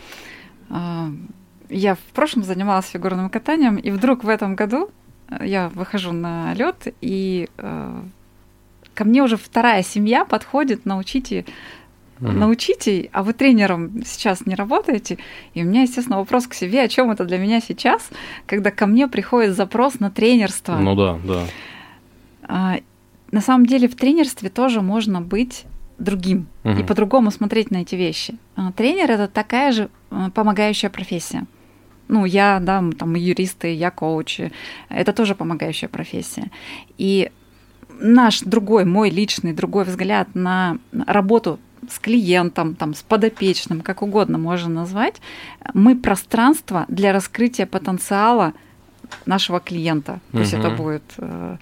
Я 1.69 1.95
в 1.95 2.13
прошлом 2.15 2.45
занималась 2.45 2.87
фигурным 2.87 3.31
катанием, 3.31 3.77
и 3.77 3.91
вдруг 3.91 4.25
в 4.25 4.29
этом 4.29 4.55
году 4.55 4.91
э, 5.29 5.47
я 5.47 5.69
выхожу 5.71 6.13
на 6.13 6.55
лед, 6.55 6.95
и 7.01 7.49
э, 7.57 8.01
ко 8.95 9.05
мне 9.05 9.23
уже 9.23 9.37
вторая 9.37 9.83
семья 9.83 10.25
подходит, 10.25 10.85
научите 10.85 11.45
Угу. 12.21 12.31
Научите, 12.31 13.11
а 13.13 13.23
вы 13.23 13.33
тренером 13.33 14.05
сейчас 14.05 14.47
не 14.47 14.55
работаете. 14.55 15.19
И 15.53 15.63
у 15.63 15.67
меня, 15.67 15.83
естественно, 15.83 16.19
вопрос 16.19 16.47
к 16.47 16.55
себе, 16.55 16.83
о 16.83 16.89
чем 16.89 17.11
это 17.11 17.25
для 17.25 17.39
меня 17.39 17.61
сейчас, 17.61 18.09
когда 18.47 18.71
ко 18.71 18.87
мне 18.87 19.09
приходит 19.09 19.57
запрос 19.57 19.99
на 20.01 20.11
тренерство. 20.11 20.77
Ну 20.77 20.95
да, 20.95 21.19
да. 21.25 21.43
А, 22.45 22.77
на 23.33 23.41
самом 23.41 23.67
деле 23.67 23.89
в 23.89 23.97
тренерстве 23.97 24.49
тоже 24.49 24.81
можно 24.81 25.21
быть 25.21 25.65
другим 25.99 26.47
угу. 26.65 26.79
и 26.79 26.83
по-другому 26.83 27.31
смотреть 27.31 27.71
на 27.71 27.79
эти 27.79 27.95
вещи. 27.95 28.37
А, 28.57 28.73
тренер 28.73 29.11
это 29.11 29.29
такая 29.29 29.73
же 29.73 29.89
а, 30.11 30.31
помогающая 30.31 30.91
профессия. 30.91 31.47
Ну, 32.09 32.25
я, 32.25 32.61
да, 32.61 32.85
там 32.99 33.15
юристы, 33.15 33.75
я 33.75 33.91
коучи. 33.91 34.53
Это 34.91 35.13
тоже 35.13 35.35
помогающая 35.35 35.89
профессия. 35.89 36.51
И 36.99 37.31
наш 38.01 38.41
другой, 38.41 38.85
мой 38.85 39.11
личный 39.11 39.53
другой 39.53 39.85
взгляд 39.85 40.29
на 40.35 40.79
работу 41.07 41.59
с 41.91 41.99
клиентом, 41.99 42.75
там, 42.75 42.95
с 42.95 43.03
подопечным, 43.03 43.81
как 43.81 44.03
угодно 44.03 44.39
можно 44.39 44.69
назвать, 44.69 45.21
мы 45.75 45.97
пространство 45.97 46.85
для 46.89 47.13
раскрытия 47.13 47.67
потенциала 47.67 48.55
нашего 49.27 49.61
клиента. 49.61 50.21
То 50.31 50.39
угу. 50.39 50.41
есть 50.41 50.55
это 50.55 50.71
будет. 50.71 51.03
Э, 51.19 51.57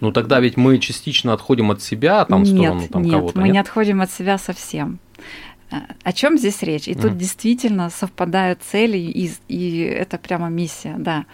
ну 0.00 0.12
тогда 0.12 0.40
ведь 0.40 0.56
мы 0.56 0.78
частично 0.78 1.32
отходим 1.32 1.70
от 1.70 1.82
себя, 1.82 2.24
там, 2.24 2.42
в 2.42 2.46
сторону 2.46 2.88
там, 2.88 3.02
нет, 3.02 3.14
кого-то. 3.14 3.38
Мы 3.38 3.44
нет, 3.46 3.52
не 3.52 3.58
отходим 3.58 4.00
от 4.00 4.10
себя 4.10 4.38
совсем. 4.38 4.98
Э, 5.70 5.76
о 6.02 6.12
чем 6.12 6.38
здесь 6.38 6.62
речь? 6.62 6.88
И 6.88 6.92
mm. 6.92 7.02
тут 7.02 7.16
действительно 7.16 7.90
совпадают 7.90 8.60
цели, 8.62 8.98
и, 8.98 9.30
и 9.48 9.78
это 9.80 10.18
прямо 10.18 10.48
миссия, 10.48 10.94
да. 10.98 11.24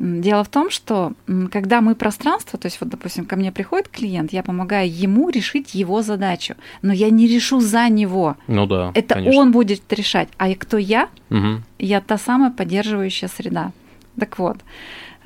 Дело 0.00 0.44
в 0.44 0.48
том, 0.48 0.70
что 0.70 1.12
когда 1.50 1.80
мы 1.80 1.96
пространство, 1.96 2.56
то 2.56 2.66
есть 2.66 2.80
вот, 2.80 2.88
допустим, 2.90 3.26
ко 3.26 3.34
мне 3.34 3.50
приходит 3.50 3.88
клиент, 3.88 4.32
я 4.32 4.44
помогаю 4.44 4.88
ему 4.88 5.28
решить 5.28 5.74
его 5.74 6.02
задачу, 6.02 6.54
но 6.82 6.92
я 6.92 7.10
не 7.10 7.26
решу 7.26 7.60
за 7.60 7.88
него. 7.88 8.36
Ну 8.46 8.66
да. 8.66 8.92
Это 8.94 9.14
конечно. 9.14 9.40
он 9.40 9.50
будет 9.50 9.92
решать. 9.92 10.28
А 10.36 10.54
кто 10.54 10.78
я? 10.78 11.08
Угу. 11.30 11.62
Я 11.80 12.00
та 12.00 12.16
самая 12.16 12.52
поддерживающая 12.52 13.28
среда. 13.28 13.72
Так 14.18 14.38
вот, 14.38 14.58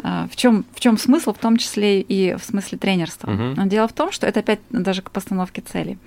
а, 0.03 0.29
в 0.31 0.37
чем, 0.37 0.65
в 0.75 0.81
чем 0.81 0.99
смысл, 0.99 1.33
в 1.33 1.39
том 1.39 1.57
числе 1.57 2.01
и 2.01 2.35
в 2.35 2.45
смысле 2.45 2.79
тренерства? 2.79 3.31
Угу. 3.31 3.69
Дело 3.69 3.89
в 3.89 3.93
том, 3.93 4.13
что 4.13 4.27
это 4.27 4.41
опять 4.41 4.61
даже 4.71 5.03
к 5.03 5.11
постановке 5.11 5.63
цели. 5.63 5.99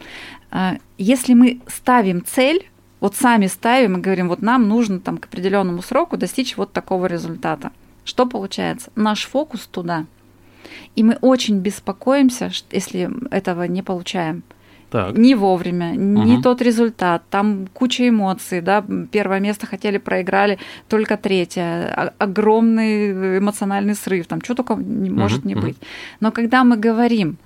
А, 0.51 0.75
если 0.97 1.33
мы 1.33 1.61
ставим 1.67 2.23
цель, 2.23 2.69
вот 2.99 3.15
сами 3.15 3.47
ставим 3.47 3.97
и 3.97 4.01
говорим, 4.01 4.29
вот 4.29 4.41
нам 4.41 4.67
нужно 4.67 4.99
там 4.99 5.17
к 5.17 5.25
определенному 5.25 5.81
сроку 5.81 6.17
достичь 6.17 6.57
вот 6.57 6.71
такого 6.73 7.05
результата– 7.07 7.71
что 8.05 8.27
получается? 8.27 8.91
Наш 8.95 9.25
фокус 9.25 9.67
туда. 9.69 10.05
И 10.95 11.03
мы 11.03 11.17
очень 11.21 11.59
беспокоимся, 11.59 12.51
если 12.71 13.09
этого 13.31 13.63
не 13.63 13.81
получаем. 13.81 14.43
Так. 14.89 15.17
Не 15.17 15.35
вовремя, 15.35 15.91
угу. 15.91 16.23
не 16.23 16.41
тот 16.41 16.61
результат, 16.61 17.23
там 17.29 17.67
куча 17.73 18.07
эмоций, 18.07 18.61
да, 18.61 18.85
первое 19.11 19.39
место 19.39 19.65
хотели, 19.65 19.97
проиграли, 19.97 20.57
только 20.87 21.17
третье, 21.17 22.13
огромный 22.17 23.39
эмоциональный 23.39 23.95
срыв, 23.95 24.27
там 24.27 24.41
что 24.41 24.55
только 24.55 24.75
не, 24.75 25.09
угу. 25.09 25.19
может 25.19 25.45
не 25.45 25.55
быть. 25.55 25.77
Но 26.19 26.31
когда 26.31 26.63
мы 26.63 26.77
говорим, 26.77 27.37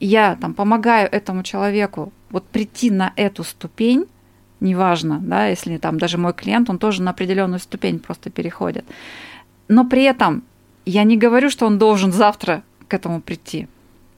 я 0.00 0.36
там 0.36 0.54
помогаю 0.54 1.08
этому 1.10 1.42
человеку 1.42 2.12
вот 2.30 2.44
прийти 2.44 2.90
на 2.90 3.12
эту 3.16 3.44
ступень, 3.44 4.06
неважно, 4.60 5.18
да, 5.20 5.48
если 5.48 5.76
там 5.78 5.98
даже 5.98 6.16
мой 6.16 6.32
клиент, 6.32 6.70
он 6.70 6.78
тоже 6.78 7.02
на 7.02 7.10
определенную 7.10 7.60
ступень 7.60 7.98
просто 7.98 8.30
переходит, 8.30 8.84
но 9.68 9.84
при 9.84 10.04
этом 10.04 10.42
я 10.86 11.04
не 11.04 11.16
говорю, 11.16 11.50
что 11.50 11.66
он 11.66 11.78
должен 11.78 12.12
завтра 12.12 12.62
к 12.88 12.94
этому 12.94 13.20
прийти. 13.20 13.68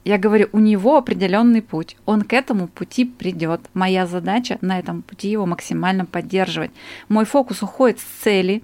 Я 0.06 0.18
говорю, 0.18 0.48
у 0.52 0.60
него 0.60 0.96
определенный 0.96 1.62
путь, 1.62 1.96
он 2.06 2.22
к 2.22 2.32
этому 2.32 2.68
пути 2.68 3.04
придет. 3.04 3.60
Моя 3.74 4.06
задача 4.06 4.56
на 4.60 4.78
этом 4.78 5.02
пути 5.02 5.28
его 5.32 5.46
максимально 5.46 6.04
поддерживать. 6.04 6.70
Мой 7.08 7.24
фокус 7.24 7.62
уходит 7.62 7.98
с 7.98 8.04
цели, 8.22 8.62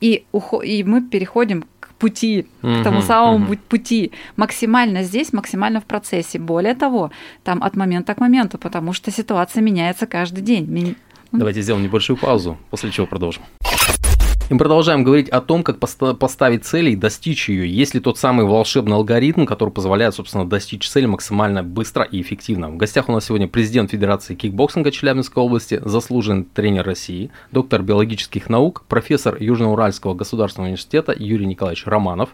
и, 0.00 0.24
ухо- 0.32 0.64
и 0.64 0.82
мы 0.82 1.02
переходим 1.02 1.66
к 1.80 1.88
пути, 1.98 2.46
к 2.62 2.82
тому 2.82 3.02
самому 3.02 3.52
э 3.52 3.58
пути. 3.68 4.10
Максимально 4.36 5.02
здесь, 5.02 5.34
максимально 5.34 5.80
в 5.80 5.84
процессе. 5.84 6.38
Более 6.38 6.74
того, 6.74 7.10
там 7.42 7.62
от 7.62 7.76
момента 7.76 8.14
к 8.14 8.20
моменту, 8.20 8.56
потому 8.56 8.94
что 8.94 9.10
ситуация 9.10 9.62
меняется 9.62 10.06
каждый 10.06 10.40
день. 10.42 10.96
Давайте 11.30 11.60
сделаем 11.60 11.84
небольшую 11.84 12.16
паузу, 12.16 12.56
после 12.70 12.90
чего 12.90 13.06
продолжим. 13.06 13.42
И 14.50 14.52
мы 14.52 14.58
продолжаем 14.58 15.04
говорить 15.04 15.30
о 15.30 15.40
том, 15.40 15.62
как 15.62 15.78
поставить 15.78 16.66
цели 16.66 16.90
и 16.90 16.96
достичь 16.96 17.48
ее. 17.48 17.66
Есть 17.66 17.94
ли 17.94 18.00
тот 18.00 18.18
самый 18.18 18.44
волшебный 18.44 18.94
алгоритм, 18.94 19.46
который 19.46 19.70
позволяет, 19.70 20.14
собственно, 20.14 20.46
достичь 20.46 20.86
цели 20.86 21.06
максимально 21.06 21.62
быстро 21.62 22.04
и 22.04 22.20
эффективно. 22.20 22.68
В 22.68 22.76
гостях 22.76 23.08
у 23.08 23.12
нас 23.12 23.24
сегодня 23.24 23.48
президент 23.48 23.90
Федерации 23.90 24.34
кикбоксинга 24.34 24.90
Челябинской 24.90 25.42
области, 25.42 25.80
заслуженный 25.82 26.44
тренер 26.44 26.84
России, 26.84 27.30
доктор 27.52 27.80
биологических 27.80 28.50
наук, 28.50 28.84
профессор 28.86 29.40
Южноуральского 29.40 30.12
государственного 30.12 30.66
университета 30.66 31.14
Юрий 31.16 31.46
Николаевич 31.46 31.86
Романов 31.86 32.28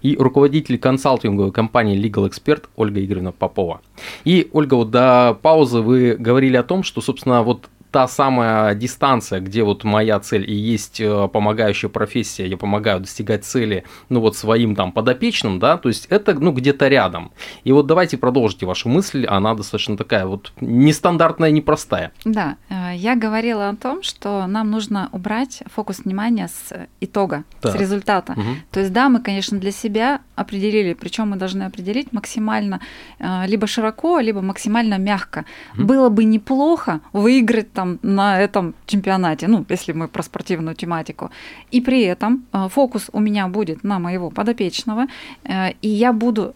и 0.00 0.16
руководитель 0.16 0.78
консалтинговой 0.78 1.52
компании 1.52 2.02
Legal 2.02 2.26
Expert 2.30 2.64
Ольга 2.76 3.04
Игоревна 3.04 3.32
Попова. 3.32 3.82
И, 4.24 4.48
Ольга, 4.54 4.76
вот 4.76 4.90
до 4.90 5.36
паузы 5.42 5.82
вы 5.82 6.16
говорили 6.18 6.56
о 6.56 6.62
том, 6.62 6.82
что, 6.82 7.02
собственно, 7.02 7.42
вот 7.42 7.68
та 7.90 8.08
самая 8.08 8.74
дистанция, 8.74 9.40
где 9.40 9.62
вот 9.62 9.84
моя 9.84 10.18
цель 10.20 10.50
и 10.50 10.54
есть 10.54 11.00
э, 11.00 11.28
помогающая 11.28 11.90
профессия, 11.90 12.46
я 12.46 12.56
помогаю 12.56 13.00
достигать 13.00 13.44
цели, 13.44 13.84
ну 14.08 14.20
вот 14.20 14.36
своим 14.36 14.74
там 14.74 14.92
подопечным, 14.92 15.58
да, 15.58 15.76
то 15.76 15.88
есть 15.88 16.06
это, 16.06 16.34
ну, 16.34 16.52
где-то 16.52 16.88
рядом. 16.88 17.32
И 17.64 17.72
вот 17.72 17.86
давайте 17.86 18.16
продолжите 18.16 18.66
вашу 18.66 18.88
мысль, 18.88 19.26
она 19.26 19.54
достаточно 19.54 19.96
такая 19.96 20.26
вот 20.26 20.52
нестандартная, 20.60 21.50
непростая. 21.50 22.12
Да, 22.24 22.56
э, 22.68 22.74
я 22.94 23.16
говорила 23.16 23.68
о 23.68 23.76
том, 23.76 24.02
что 24.02 24.46
нам 24.46 24.70
нужно 24.70 25.08
убрать 25.12 25.62
фокус 25.66 26.00
внимания 26.00 26.48
с 26.48 26.88
итога, 27.00 27.44
так. 27.60 27.72
с 27.72 27.74
результата. 27.74 28.32
Угу. 28.32 28.42
То 28.70 28.80
есть, 28.80 28.92
да, 28.92 29.08
мы, 29.08 29.20
конечно, 29.20 29.58
для 29.58 29.72
себя 29.72 30.20
определили, 30.36 30.94
причем 30.94 31.30
мы 31.30 31.36
должны 31.36 31.64
определить 31.64 32.12
максимально 32.12 32.80
э, 33.18 33.46
либо 33.46 33.66
широко, 33.66 34.20
либо 34.20 34.40
максимально 34.40 34.98
мягко. 34.98 35.44
Угу. 35.74 35.84
Было 35.84 36.08
бы 36.08 36.24
неплохо 36.24 37.00
выиграть 37.12 37.72
там 37.72 37.98
на 38.02 38.40
этом 38.40 38.74
чемпионате, 38.86 39.48
ну, 39.48 39.64
если 39.68 39.92
мы 39.92 40.08
про 40.08 40.22
спортивную 40.22 40.74
тематику. 40.74 41.30
И 41.70 41.80
при 41.80 42.02
этом 42.02 42.44
э, 42.52 42.68
фокус 42.68 43.10
у 43.12 43.20
меня 43.20 43.48
будет 43.48 43.84
на 43.84 43.98
моего 43.98 44.30
подопечного, 44.30 45.06
э, 45.44 45.72
и 45.82 45.88
я 45.88 46.12
буду 46.12 46.54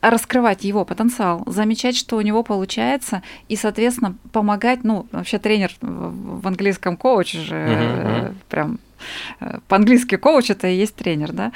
раскрывать 0.00 0.64
его 0.64 0.84
потенциал, 0.84 1.42
замечать, 1.46 1.96
что 1.96 2.16
у 2.16 2.20
него 2.20 2.42
получается, 2.42 3.22
и, 3.48 3.56
соответственно, 3.56 4.16
помогать, 4.32 4.84
ну, 4.84 5.06
вообще 5.12 5.38
тренер 5.38 5.72
в 5.80 6.46
английском 6.46 6.96
коуч 6.96 7.32
же 7.32 7.54
uh-huh. 7.54 8.34
прям 8.48 8.78
по-английски 9.68 10.16
коуч 10.16 10.50
это 10.50 10.66
и 10.66 10.76
есть 10.76 10.96
тренер, 10.96 11.32
да, 11.32 11.52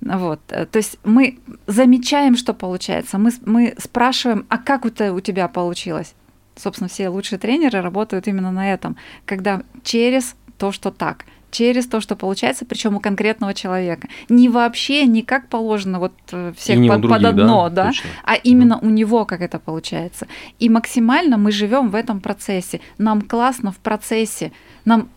вот, 0.00 0.40
то 0.46 0.68
есть 0.72 0.98
мы 1.04 1.38
замечаем, 1.66 2.36
что 2.36 2.54
получается, 2.54 3.18
мы, 3.18 3.32
мы 3.44 3.74
спрашиваем, 3.78 4.46
а 4.48 4.56
как 4.56 4.86
это 4.86 5.12
у 5.12 5.20
тебя 5.20 5.46
получилось, 5.48 6.14
собственно, 6.54 6.88
все 6.88 7.10
лучшие 7.10 7.38
тренеры 7.38 7.82
работают 7.82 8.28
именно 8.28 8.50
на 8.50 8.72
этом, 8.72 8.96
когда 9.26 9.62
через 9.84 10.36
то, 10.58 10.72
что 10.72 10.90
так, 10.90 11.26
через 11.56 11.86
то, 11.86 12.00
что 12.00 12.16
получается, 12.16 12.66
причем 12.66 12.96
у 12.96 13.00
конкретного 13.00 13.54
человека. 13.54 14.08
Не 14.28 14.50
вообще, 14.50 15.06
не 15.06 15.22
как 15.22 15.48
положено 15.48 15.98
вот 15.98 16.12
э, 16.32 16.52
всех 16.56 16.76
под, 16.86 17.00
других, 17.00 17.16
под 17.16 17.24
одно, 17.24 17.68
да, 17.70 17.84
да 17.84 17.92
а 18.24 18.34
именно 18.34 18.78
у 18.78 18.90
него 18.90 19.24
как 19.24 19.40
это 19.40 19.58
получается. 19.58 20.26
И 20.58 20.68
максимально 20.68 21.38
мы 21.38 21.52
живем 21.52 21.88
в 21.88 21.94
этом 21.94 22.20
процессе. 22.20 22.80
Нам 22.98 23.22
классно 23.22 23.72
в 23.72 23.78
процессе, 23.78 24.52
нам 24.84 25.08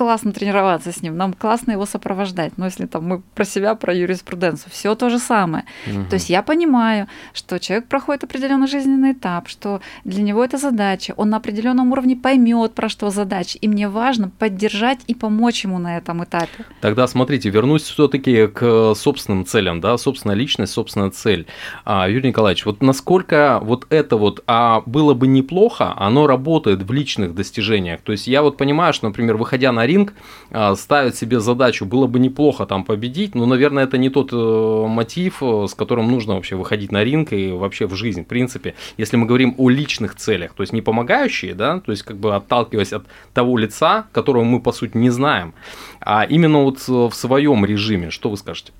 классно 0.00 0.32
тренироваться 0.32 0.92
с 0.92 1.02
ним, 1.02 1.18
нам 1.18 1.34
классно 1.34 1.72
его 1.72 1.84
сопровождать. 1.84 2.56
Но 2.56 2.64
если 2.64 2.86
там 2.86 3.04
мы 3.04 3.22
про 3.34 3.44
себя, 3.44 3.74
про 3.74 3.94
юриспруденцию, 3.94 4.72
все 4.72 4.94
то 4.94 5.10
же 5.10 5.18
самое. 5.18 5.64
Угу. 5.86 6.04
То 6.08 6.14
есть 6.14 6.30
я 6.30 6.42
понимаю, 6.42 7.06
что 7.34 7.58
человек 7.58 7.86
проходит 7.86 8.24
определенный 8.24 8.66
жизненный 8.66 9.12
этап, 9.12 9.48
что 9.48 9.82
для 10.04 10.22
него 10.22 10.42
это 10.42 10.56
задача, 10.56 11.12
он 11.18 11.28
на 11.28 11.36
определенном 11.36 11.92
уровне 11.92 12.16
поймет, 12.16 12.72
про 12.72 12.88
что 12.88 13.10
задача, 13.10 13.58
и 13.60 13.68
мне 13.68 13.90
важно 13.90 14.30
поддержать 14.38 15.00
и 15.06 15.14
помочь 15.14 15.64
ему 15.64 15.78
на 15.78 15.98
этом 15.98 16.24
этапе. 16.24 16.64
Тогда 16.80 17.06
смотрите, 17.06 17.50
вернусь 17.50 17.82
все-таки 17.82 18.46
к 18.46 18.94
собственным 18.94 19.44
целям, 19.44 19.82
да, 19.82 19.98
собственная 19.98 20.34
личность, 20.34 20.72
собственная 20.72 21.10
цель. 21.10 21.46
А, 21.84 22.08
Юрий 22.08 22.28
Николаевич, 22.28 22.64
вот 22.64 22.80
насколько 22.80 23.58
вот 23.62 23.86
это 23.90 24.16
вот, 24.16 24.42
а 24.46 24.82
было 24.86 25.12
бы 25.12 25.26
неплохо, 25.26 25.92
оно 25.98 26.26
работает 26.26 26.82
в 26.84 26.90
личных 26.90 27.34
достижениях. 27.34 28.00
То 28.00 28.12
есть 28.12 28.26
я 28.26 28.40
вот 28.40 28.56
понимаю, 28.56 28.94
что, 28.94 29.06
например, 29.06 29.36
выходя 29.36 29.72
на 29.72 29.89
ринг, 29.90 30.14
а, 30.50 30.74
ставят 30.74 31.16
себе 31.16 31.40
задачу, 31.40 31.84
было 31.84 32.06
бы 32.06 32.18
неплохо 32.18 32.66
там 32.66 32.84
победить, 32.84 33.34
но, 33.34 33.46
наверное, 33.46 33.84
это 33.84 33.98
не 33.98 34.08
тот 34.08 34.32
э, 34.32 34.86
мотив, 34.88 35.42
э, 35.42 35.66
с 35.68 35.74
которым 35.74 36.10
нужно 36.10 36.34
вообще 36.34 36.56
выходить 36.56 36.92
на 36.92 37.04
ринг 37.04 37.32
и 37.32 37.52
вообще 37.52 37.86
в 37.86 37.94
жизнь, 37.94 38.24
в 38.24 38.26
принципе. 38.26 38.74
Если 38.98 39.16
мы 39.16 39.26
говорим 39.26 39.54
о 39.58 39.68
личных 39.68 40.14
целях, 40.14 40.54
то 40.54 40.62
есть 40.62 40.72
не 40.72 40.82
помогающие, 40.82 41.54
да, 41.54 41.80
то 41.80 41.92
есть 41.92 42.02
как 42.02 42.16
бы 42.16 42.34
отталкиваясь 42.34 42.92
от 42.92 43.04
того 43.34 43.58
лица, 43.58 44.06
которого 44.12 44.44
мы, 44.44 44.60
по 44.60 44.72
сути, 44.72 44.96
не 44.96 45.10
знаем, 45.10 45.54
а 46.00 46.24
именно 46.24 46.62
вот 46.62 46.78
в 46.88 47.12
своем 47.12 47.64
режиме, 47.64 48.10
что 48.10 48.30
вы 48.30 48.36
скажете? 48.36 48.72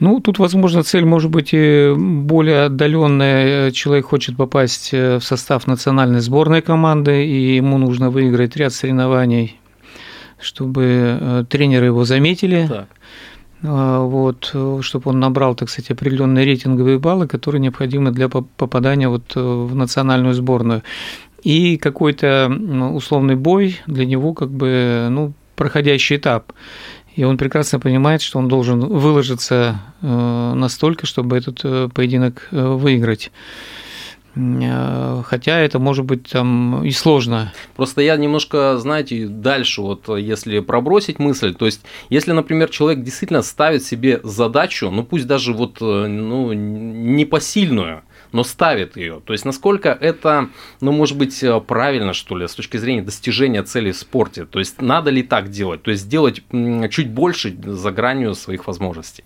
Ну, 0.00 0.20
тут, 0.20 0.38
возможно, 0.38 0.82
цель 0.82 1.04
может 1.04 1.30
быть 1.30 1.50
и 1.52 1.92
более 1.96 2.64
отдаленная. 2.64 3.70
Человек 3.72 4.06
хочет 4.06 4.36
попасть 4.36 4.90
э, 4.92 5.18
в 5.18 5.24
состав 5.24 5.66
национальной 5.66 6.20
сборной 6.20 6.62
команды, 6.62 7.26
и 7.26 7.56
ему 7.56 7.78
нужно 7.78 8.10
выиграть 8.10 8.56
ряд 8.56 8.72
соревнований, 8.72 9.58
чтобы 10.44 11.18
э, 11.20 11.44
тренеры 11.48 11.86
его 11.86 12.04
заметили. 12.04 12.66
Так. 12.68 12.88
А, 13.62 14.00
вот, 14.00 14.54
чтобы 14.82 15.10
он 15.10 15.20
набрал, 15.20 15.54
так 15.54 15.70
сказать, 15.70 15.90
определенные 15.90 16.44
рейтинговые 16.44 16.98
баллы, 16.98 17.26
которые 17.26 17.60
необходимы 17.60 18.10
для 18.10 18.28
попадания 18.28 19.08
вот 19.08 19.32
э, 19.36 19.40
в 19.40 19.74
национальную 19.74 20.34
сборную. 20.34 20.82
И 21.42 21.76
какой-то 21.76 22.50
условный 22.94 23.36
бой 23.36 23.78
для 23.86 24.06
него 24.06 24.32
как 24.32 24.50
бы 24.50 25.08
ну, 25.10 25.32
проходящий 25.56 26.16
этап. 26.16 26.52
И 27.14 27.22
он 27.22 27.38
прекрасно 27.38 27.78
понимает, 27.78 28.22
что 28.22 28.38
он 28.38 28.48
должен 28.48 28.80
выложиться 28.80 29.80
э, 30.02 30.52
настолько, 30.54 31.06
чтобы 31.06 31.36
этот 31.36 31.60
э, 31.62 31.88
поединок 31.94 32.48
э, 32.50 32.66
выиграть. 32.66 33.30
Хотя 34.34 35.58
это 35.60 35.78
может 35.78 36.04
быть 36.04 36.30
там 36.30 36.84
и 36.84 36.90
сложно. 36.90 37.52
Просто 37.76 38.02
я 38.02 38.16
немножко, 38.16 38.78
знаете, 38.78 39.26
дальше 39.26 39.80
вот 39.80 40.08
если 40.18 40.60
пробросить 40.60 41.18
мысль, 41.18 41.54
то 41.54 41.66
есть 41.66 41.82
если, 42.10 42.32
например, 42.32 42.68
человек 42.68 43.04
действительно 43.04 43.42
ставит 43.42 43.84
себе 43.84 44.20
задачу, 44.24 44.90
ну 44.90 45.04
пусть 45.04 45.26
даже 45.26 45.52
вот 45.52 45.80
ну, 45.80 46.52
непосильную, 46.52 48.02
но 48.34 48.42
ставит 48.42 48.96
ее. 48.96 49.22
То 49.24 49.32
есть 49.32 49.44
насколько 49.44 49.90
это, 49.90 50.48
ну, 50.80 50.90
может 50.90 51.16
быть, 51.16 51.40
э, 51.42 51.60
правильно, 51.60 52.12
что 52.12 52.36
ли, 52.36 52.48
с 52.48 52.54
точки 52.54 52.78
зрения 52.78 53.02
достижения 53.02 53.62
цели 53.62 53.92
в 53.92 53.96
спорте. 53.96 54.44
То 54.44 54.58
есть 54.58 54.82
надо 54.82 55.10
ли 55.10 55.22
так 55.22 55.50
делать? 55.50 55.84
То 55.84 55.92
есть 55.92 56.02
сделать 56.02 56.42
чуть 56.90 57.10
больше 57.10 57.56
за 57.64 57.92
гранью 57.92 58.34
своих 58.34 58.66
возможностей. 58.66 59.22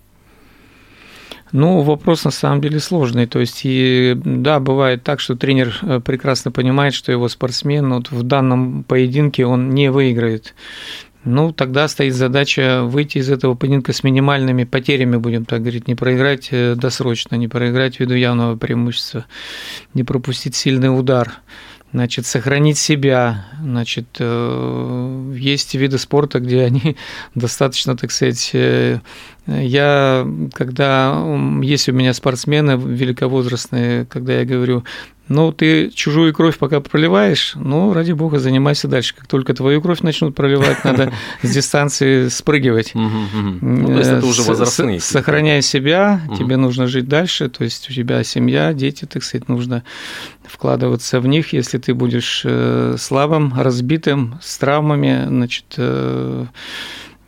Ну, 1.51 1.81
вопрос 1.81 2.25
на 2.25 2.31
самом 2.31 2.61
деле 2.61 2.79
сложный. 2.79 3.25
То 3.25 3.39
есть, 3.39 3.61
и 3.63 4.15
да, 4.23 4.59
бывает 4.59 5.03
так, 5.03 5.19
что 5.19 5.35
тренер 5.35 5.77
э, 5.81 5.99
прекрасно 5.99 6.51
понимает, 6.51 6.93
что 6.93 7.11
его 7.11 7.27
спортсмен 7.27 7.91
вот 7.91 8.11
в 8.11 8.23
данном 8.23 8.83
поединке 8.83 9.45
он 9.45 9.71
не 9.71 9.89
выиграет. 9.89 10.53
Ну, 11.25 11.51
тогда 11.51 11.87
стоит 11.87 12.13
задача 12.13 12.83
выйти 12.83 13.17
из 13.17 13.29
этого 13.29 13.55
поединка 13.55 13.91
с 13.93 14.03
минимальными 14.03 14.63
потерями, 14.63 15.17
будем 15.17 15.43
так 15.45 15.61
говорить, 15.61 15.87
не 15.87 15.95
проиграть 15.95 16.49
э, 16.51 16.75
досрочно, 16.75 17.35
не 17.35 17.47
проиграть 17.47 17.99
ввиду 17.99 18.13
явного 18.13 18.55
преимущества, 18.55 19.25
не 19.93 20.03
пропустить 20.03 20.55
сильный 20.55 20.87
удар 20.87 21.41
значит, 21.91 22.25
сохранить 22.25 22.77
себя, 22.77 23.47
значит, 23.61 24.17
э, 24.19 25.28
есть 25.39 25.75
виды 25.75 25.97
спорта, 25.97 26.39
где 26.39 26.63
они 26.63 26.95
достаточно, 27.35 27.97
так 27.97 28.11
сказать, 28.11 28.51
э, 28.53 28.99
я, 29.47 30.27
когда 30.53 31.25
есть 31.61 31.89
у 31.89 31.93
меня 31.93 32.13
спортсмены 32.13 32.77
великовозрастные, 32.77 34.05
когда 34.05 34.33
я 34.39 34.45
говорю, 34.45 34.83
ну, 35.29 35.51
ты 35.51 35.91
чужую 35.91 36.33
кровь 36.33 36.57
пока 36.57 36.81
проливаешь, 36.81 37.53
ну, 37.55 37.93
ради 37.93 38.13
бога, 38.13 38.39
занимайся 38.39 38.87
дальше. 38.87 39.15
Как 39.15 39.27
только 39.27 39.53
твою 39.53 39.79
кровь 39.79 40.01
начнут 40.01 40.35
проливать, 40.35 40.83
надо 40.83 41.13
с 41.43 41.51
дистанции 41.51 42.27
спрыгивать. 42.29 42.91
Ну, 42.95 43.85
то 43.87 43.97
есть 43.97 44.09
это 44.09 44.25
уже 44.25 44.41
возрастные. 44.41 44.99
Сохраняя 44.99 45.61
себя, 45.61 46.21
тебе 46.37 46.57
нужно 46.57 46.87
жить 46.87 47.07
дальше, 47.07 47.47
то 47.47 47.63
есть 47.63 47.89
у 47.89 47.93
тебя 47.93 48.23
семья, 48.23 48.73
дети, 48.73 49.05
так 49.05 49.23
сказать, 49.23 49.47
нужно 49.47 49.83
вкладываться 50.43 51.19
в 51.19 51.27
них. 51.27 51.53
Если 51.53 51.77
ты 51.77 51.93
будешь 51.93 52.41
э, 52.43 52.95
слабым, 52.97 53.53
разбитым, 53.55 54.39
с 54.41 54.57
травмами, 54.57 55.25
значит, 55.27 55.75
э, 55.77 56.45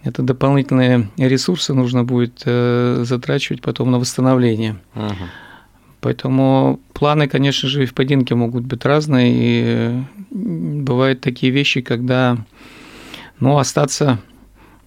это 0.03 0.23
дополнительные 0.23 1.09
ресурсы 1.17 1.75
нужно 1.75 2.03
будет 2.03 2.41
э, 2.45 3.03
затрачивать 3.05 3.61
потом 3.61 3.91
на 3.91 3.99
восстановление. 3.99 4.79
Угу. 4.95 5.15
Поэтому 6.01 6.79
планы, 6.93 7.27
конечно 7.27 7.69
же, 7.69 7.83
и 7.83 7.85
в 7.85 7.93
поединке 7.93 8.35
могут 8.35 8.65
быть 8.65 8.83
разные. 8.85 9.31
И 9.33 10.03
бывают 10.31 11.21
такие 11.21 11.51
вещи, 11.51 11.81
когда 11.81 12.37
ну, 13.39 13.57
остаться 13.57 14.19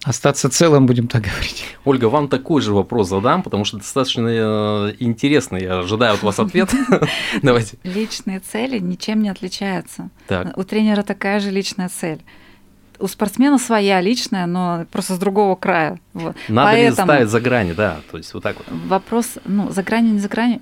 остаться 0.03 0.49
целым, 0.49 0.85
будем 0.85 1.07
так 1.07 1.23
говорить. 1.23 1.65
Ольга, 1.83 2.05
вам 2.05 2.27
такой 2.27 2.61
же 2.61 2.73
вопрос 2.73 3.09
задам, 3.09 3.41
потому 3.41 3.65
что 3.65 3.77
достаточно 3.77 4.27
э, 4.27 4.95
интересно. 4.99 5.57
Я 5.57 5.79
ожидаю 5.79 6.13
от 6.13 6.21
вас 6.21 6.37
ответ. 6.37 6.69
Давайте. 7.41 7.77
Личные 7.83 8.39
цели 8.39 8.77
ничем 8.77 9.23
не 9.23 9.29
отличаются. 9.29 10.11
Так. 10.27 10.55
У 10.57 10.63
тренера 10.63 11.01
такая 11.01 11.39
же 11.39 11.49
личная 11.49 11.89
цель 11.89 12.21
у 12.97 13.07
спортсмена 13.07 13.57
своя 13.57 13.99
личная, 13.99 14.45
но 14.45 14.85
просто 14.89 15.15
с 15.15 15.17
другого 15.17 15.55
края. 15.55 15.99
Вот. 16.13 16.35
Надо 16.47 16.71
Поэтому 16.71 16.87
ли 16.87 17.15
ставить 17.15 17.29
за 17.29 17.41
грани, 17.41 17.73
да, 17.73 17.97
то 18.09 18.17
есть 18.17 18.33
вот 18.33 18.43
так 18.43 18.55
вот. 18.57 18.67
Вопрос, 18.87 19.37
ну, 19.43 19.69
за 19.69 19.83
грани, 19.83 20.11
не 20.11 20.19
за 20.19 20.29
грани, 20.29 20.61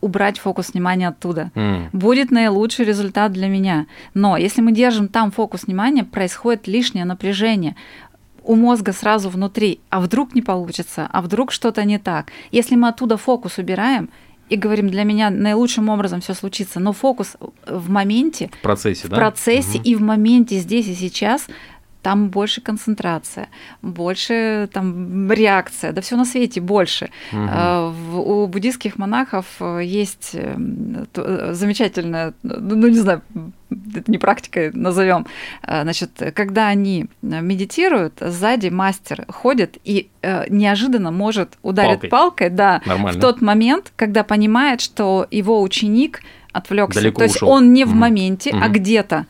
убрать 0.00 0.38
фокус 0.38 0.72
внимания 0.72 1.08
оттуда. 1.08 1.50
Mm. 1.54 1.88
Будет 1.92 2.30
наилучший 2.30 2.84
результат 2.84 3.32
для 3.32 3.48
меня. 3.48 3.86
Но 4.14 4.36
если 4.36 4.60
мы 4.60 4.72
держим 4.72 5.08
там 5.08 5.30
фокус 5.30 5.64
внимания, 5.64 6.04
происходит 6.04 6.66
лишнее 6.66 7.04
напряжение 7.04 7.76
у 8.44 8.56
мозга 8.56 8.92
сразу 8.92 9.28
внутри. 9.28 9.80
А 9.90 10.00
вдруг 10.00 10.34
не 10.34 10.42
получится? 10.42 11.08
А 11.12 11.22
вдруг 11.22 11.52
что-то 11.52 11.84
не 11.84 11.98
так? 11.98 12.32
Если 12.50 12.74
мы 12.74 12.88
оттуда 12.88 13.16
фокус 13.16 13.58
убираем 13.58 14.10
и 14.48 14.56
говорим, 14.56 14.90
для 14.90 15.04
меня 15.04 15.30
наилучшим 15.30 15.88
образом 15.88 16.20
все 16.20 16.34
случится, 16.34 16.80
но 16.80 16.92
фокус 16.92 17.36
в 17.66 17.88
моменте, 17.88 18.50
в 18.58 18.62
процессе, 18.62 19.06
в 19.06 19.10
да? 19.10 19.16
процессе 19.16 19.78
угу. 19.78 19.88
и 19.88 19.94
в 19.94 20.02
моменте 20.02 20.58
здесь 20.58 20.88
и 20.88 20.94
сейчас, 20.94 21.46
там 22.02 22.28
больше 22.28 22.60
концентрация, 22.60 23.48
больше 23.80 24.68
там 24.72 25.30
реакция, 25.30 25.92
да 25.92 26.00
все 26.00 26.16
на 26.16 26.24
свете 26.24 26.60
больше. 26.60 27.10
Угу. 27.32 28.18
У 28.18 28.46
буддийских 28.48 28.98
монахов 28.98 29.46
э, 29.60 29.80
есть 29.84 30.30
э, 30.34 30.56
замечательная, 31.52 32.34
ну, 32.42 32.76
ну 32.76 32.88
не 32.88 32.98
знаю, 32.98 33.22
это 33.70 34.10
не 34.10 34.18
практикой 34.18 34.70
назовем, 34.72 35.26
значит, 35.66 36.10
когда 36.34 36.66
они 36.66 37.06
медитируют, 37.22 38.14
сзади 38.20 38.68
мастер 38.68 39.24
ходит 39.28 39.78
и 39.84 40.10
неожиданно 40.22 41.10
может 41.10 41.56
ударить 41.62 42.10
палкой, 42.10 42.10
палкой 42.10 42.50
да, 42.50 42.82
Нормально. 42.84 43.18
в 43.18 43.22
тот 43.22 43.40
момент, 43.40 43.92
когда 43.96 44.24
понимает, 44.24 44.82
что 44.82 45.26
его 45.30 45.62
ученик 45.62 46.20
отвлекся. 46.52 47.00
Далеко 47.00 47.18
То 47.18 47.24
есть 47.24 47.36
ушел. 47.36 47.48
он 47.48 47.72
не 47.72 47.84
в 47.84 47.94
моменте, 47.94 48.50
угу. 48.50 48.58
а 48.62 48.68
где-то. 48.68 49.26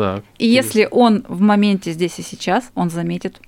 Так, 0.00 0.24
и 0.38 0.46
если 0.46 0.88
он 0.90 1.24
в 1.28 1.40
моменте 1.40 1.92
здесь 1.92 2.18
и 2.18 2.22
сейчас, 2.22 2.70
он 2.74 2.88
заметит 2.88 3.40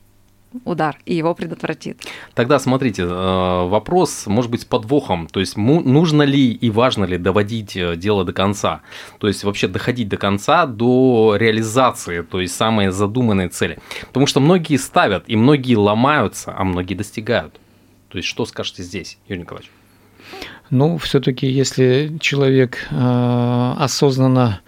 удар 0.64 0.98
и 1.06 1.14
его 1.14 1.34
предотвратит. 1.34 2.00
Тогда 2.34 2.58
смотрите, 2.58 3.04
э, 3.04 3.06
вопрос 3.06 4.26
может 4.26 4.50
быть 4.50 4.62
с 4.62 4.64
подвохом, 4.64 5.26
то 5.26 5.40
есть 5.40 5.56
нужно 5.56 6.22
ли 6.22 6.52
и 6.52 6.70
важно 6.70 7.04
ли 7.04 7.16
доводить 7.16 7.74
э, 7.76 7.96
дело 7.96 8.24
до 8.24 8.34
конца, 8.34 8.82
то 9.18 9.28
есть 9.28 9.44
вообще 9.44 9.66
доходить 9.68 10.08
до 10.08 10.18
конца, 10.18 10.66
до 10.66 11.36
реализации, 11.38 12.20
то 12.22 12.40
есть 12.40 12.54
самой 12.54 12.90
задуманной 12.90 13.48
цели. 13.48 13.78
Потому 14.08 14.26
что 14.26 14.40
многие 14.40 14.76
ставят 14.76 15.24
и 15.26 15.36
многие 15.36 15.76
ломаются, 15.76 16.54
а 16.56 16.64
многие 16.64 16.94
достигают. 16.94 17.54
То 18.10 18.18
есть 18.18 18.28
что 18.28 18.44
скажете 18.44 18.82
здесь, 18.82 19.18
Юрий 19.28 19.40
Николаевич? 19.40 19.70
Ну, 20.70 20.96
все-таки, 20.98 21.46
если 21.46 22.16
человек 22.20 22.78
э, 22.90 23.74
осознанно 23.78 24.60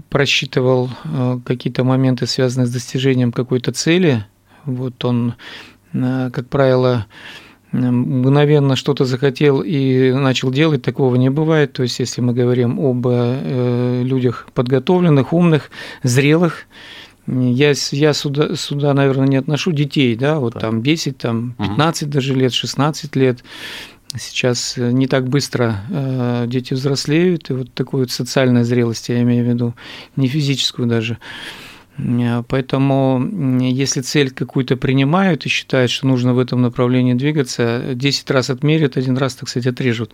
просчитывал 0.00 0.90
э, 1.04 1.38
какие-то 1.44 1.84
моменты, 1.84 2.26
связанные 2.26 2.66
с 2.66 2.70
достижением 2.72 3.32
какой-то 3.32 3.72
цели. 3.72 4.24
Вот 4.64 5.04
он, 5.04 5.34
э, 5.92 6.30
как 6.32 6.48
правило, 6.48 7.06
мгновенно 7.72 8.76
что-то 8.76 9.04
захотел 9.04 9.60
и 9.60 10.12
начал 10.12 10.50
делать, 10.50 10.82
такого 10.82 11.16
не 11.16 11.30
бывает. 11.30 11.72
То 11.72 11.82
есть, 11.82 11.98
если 11.98 12.20
мы 12.20 12.32
говорим 12.32 12.80
об 12.80 13.06
э, 13.08 14.02
людях 14.04 14.46
подготовленных, 14.54 15.32
умных, 15.32 15.70
зрелых, 16.02 16.66
Я, 17.26 17.72
я 17.90 18.12
сюда, 18.12 18.54
сюда, 18.54 18.94
наверное, 18.94 19.26
не 19.26 19.36
отношу 19.36 19.72
детей, 19.72 20.14
да, 20.14 20.38
вот 20.38 20.54
да. 20.54 20.60
там 20.60 20.80
10, 20.80 21.18
там 21.18 21.54
15 21.58 22.02
угу. 22.02 22.12
даже 22.12 22.34
лет, 22.34 22.52
16 22.52 23.16
лет. 23.16 23.42
Сейчас 24.18 24.76
не 24.76 25.06
так 25.06 25.28
быстро 25.28 25.80
э, 25.90 26.44
дети 26.48 26.74
взрослеют, 26.74 27.50
и 27.50 27.54
вот 27.54 27.72
такую 27.74 28.04
вот 28.04 28.10
социальную 28.10 28.64
зрелость 28.64 29.08
я 29.08 29.22
имею 29.22 29.44
в 29.44 29.48
виду, 29.48 29.74
не 30.16 30.28
физическую 30.28 30.88
даже. 30.88 31.18
Э, 31.98 32.42
поэтому, 32.46 33.60
если 33.60 34.00
цель 34.00 34.30
какую-то 34.30 34.76
принимают 34.76 35.46
и 35.46 35.48
считают, 35.48 35.90
что 35.90 36.06
нужно 36.06 36.34
в 36.34 36.38
этом 36.38 36.62
направлении 36.62 37.14
двигаться, 37.14 37.82
10 37.94 38.30
раз 38.30 38.50
отмерят, 38.50 38.96
один 38.96 39.16
раз, 39.16 39.34
так 39.34 39.48
сказать, 39.48 39.66
отрежут. 39.66 40.12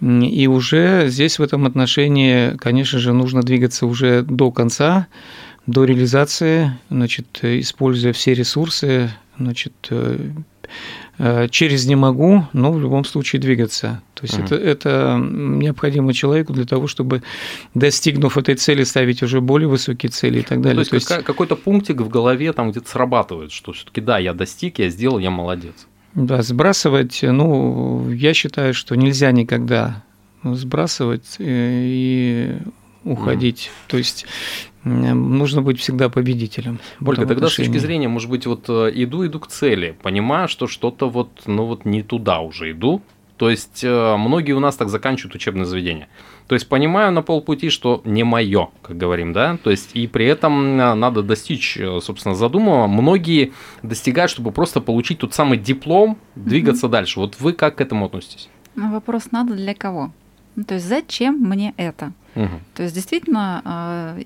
И 0.00 0.46
уже 0.46 1.08
здесь 1.08 1.38
в 1.38 1.42
этом 1.42 1.66
отношении, 1.66 2.56
конечно 2.56 2.98
же, 2.98 3.12
нужно 3.12 3.42
двигаться 3.42 3.86
уже 3.86 4.22
до 4.22 4.50
конца, 4.50 5.06
до 5.66 5.84
реализации, 5.84 6.72
значит, 6.90 7.40
используя 7.42 8.12
все 8.12 8.34
ресурсы, 8.34 9.10
значит, 9.38 9.72
э, 9.90 10.18
э, 10.18 10.30
через 11.50 11.86
не 11.86 11.94
могу, 11.94 12.46
но 12.52 12.72
в 12.72 12.80
любом 12.80 13.04
случае 13.04 13.40
двигаться. 13.40 14.02
То 14.14 14.24
есть 14.24 14.34
угу. 14.38 14.44
это, 14.46 14.54
это 14.56 15.18
необходимо 15.20 16.12
человеку 16.12 16.52
для 16.52 16.64
того, 16.64 16.86
чтобы, 16.86 17.22
достигнув 17.74 18.36
этой 18.36 18.56
цели, 18.56 18.82
ставить 18.84 19.22
уже 19.22 19.40
более 19.40 19.68
высокие 19.68 20.10
цели 20.10 20.40
и 20.40 20.42
так 20.42 20.60
далее. 20.60 20.84
То 20.84 20.94
есть, 20.94 21.08
То 21.08 21.14
есть... 21.14 21.26
какой-то 21.26 21.56
пунктик 21.56 22.00
в 22.00 22.08
голове 22.08 22.52
там 22.52 22.70
где-то 22.70 22.88
срабатывает, 22.88 23.52
что 23.52 23.72
все-таки 23.72 24.00
да, 24.00 24.18
я 24.18 24.34
достиг, 24.34 24.78
я 24.80 24.88
сделал, 24.88 25.18
я 25.18 25.30
молодец. 25.30 25.86
Да, 26.14 26.42
сбрасывать, 26.42 27.20
ну, 27.22 28.10
я 28.10 28.34
считаю, 28.34 28.74
что 28.74 28.94
нельзя 28.94 29.32
никогда 29.32 30.02
сбрасывать 30.44 31.36
э, 31.38 31.44
и 31.86 32.56
уходить. 33.04 33.70
Mm. 33.70 33.90
То 33.90 33.96
есть 33.98 34.26
нужно 34.84 35.62
быть 35.62 35.80
всегда 35.80 36.08
победителем. 36.08 36.78
Ольга, 37.00 37.22
тогда 37.22 37.34
отношении. 37.34 37.68
с 37.68 37.72
точки 37.72 37.84
зрения, 37.84 38.08
может 38.08 38.30
быть, 38.30 38.46
вот 38.46 38.68
э, 38.68 38.90
иду, 38.94 39.26
иду 39.26 39.40
к 39.40 39.46
цели, 39.46 39.96
понимаю, 40.02 40.48
что 40.48 40.66
что-то 40.66 41.08
вот, 41.08 41.42
ну 41.46 41.64
вот 41.64 41.84
не 41.84 42.02
туда 42.02 42.40
уже 42.40 42.72
иду. 42.72 43.02
То 43.36 43.50
есть 43.50 43.82
э, 43.82 44.16
многие 44.16 44.52
у 44.52 44.60
нас 44.60 44.76
так 44.76 44.88
заканчивают 44.90 45.34
учебное 45.34 45.64
заведение. 45.64 46.08
То 46.46 46.54
есть 46.54 46.68
понимаю 46.68 47.10
на 47.12 47.22
полпути, 47.22 47.70
что 47.70 48.02
не 48.04 48.22
мое, 48.22 48.68
как 48.82 48.96
говорим, 48.96 49.32
да. 49.32 49.58
То 49.62 49.70
есть 49.70 49.90
и 49.94 50.06
при 50.06 50.26
этом 50.26 50.78
э, 50.78 50.94
надо 50.94 51.22
достичь, 51.22 51.78
собственно, 52.00 52.34
задуманного. 52.34 52.86
Многие 52.86 53.52
достигают, 53.82 54.30
чтобы 54.30 54.52
просто 54.52 54.80
получить 54.80 55.18
тот 55.18 55.34
самый 55.34 55.58
диплом, 55.58 56.18
двигаться 56.34 56.86
mm-hmm. 56.86 56.90
дальше. 56.90 57.20
Вот 57.20 57.40
вы 57.40 57.54
как 57.54 57.76
к 57.76 57.80
этому 57.80 58.06
относитесь? 58.06 58.48
Ну, 58.76 58.92
вопрос 58.92 59.30
надо 59.30 59.54
для 59.54 59.74
кого? 59.74 60.12
Ну, 60.56 60.64
то 60.64 60.74
есть 60.74 60.86
зачем 60.86 61.36
мне 61.40 61.74
это? 61.76 62.12
Угу. 62.34 62.60
То 62.74 62.82
есть 62.82 62.94
действительно, 62.94 63.62
а, 63.64 64.16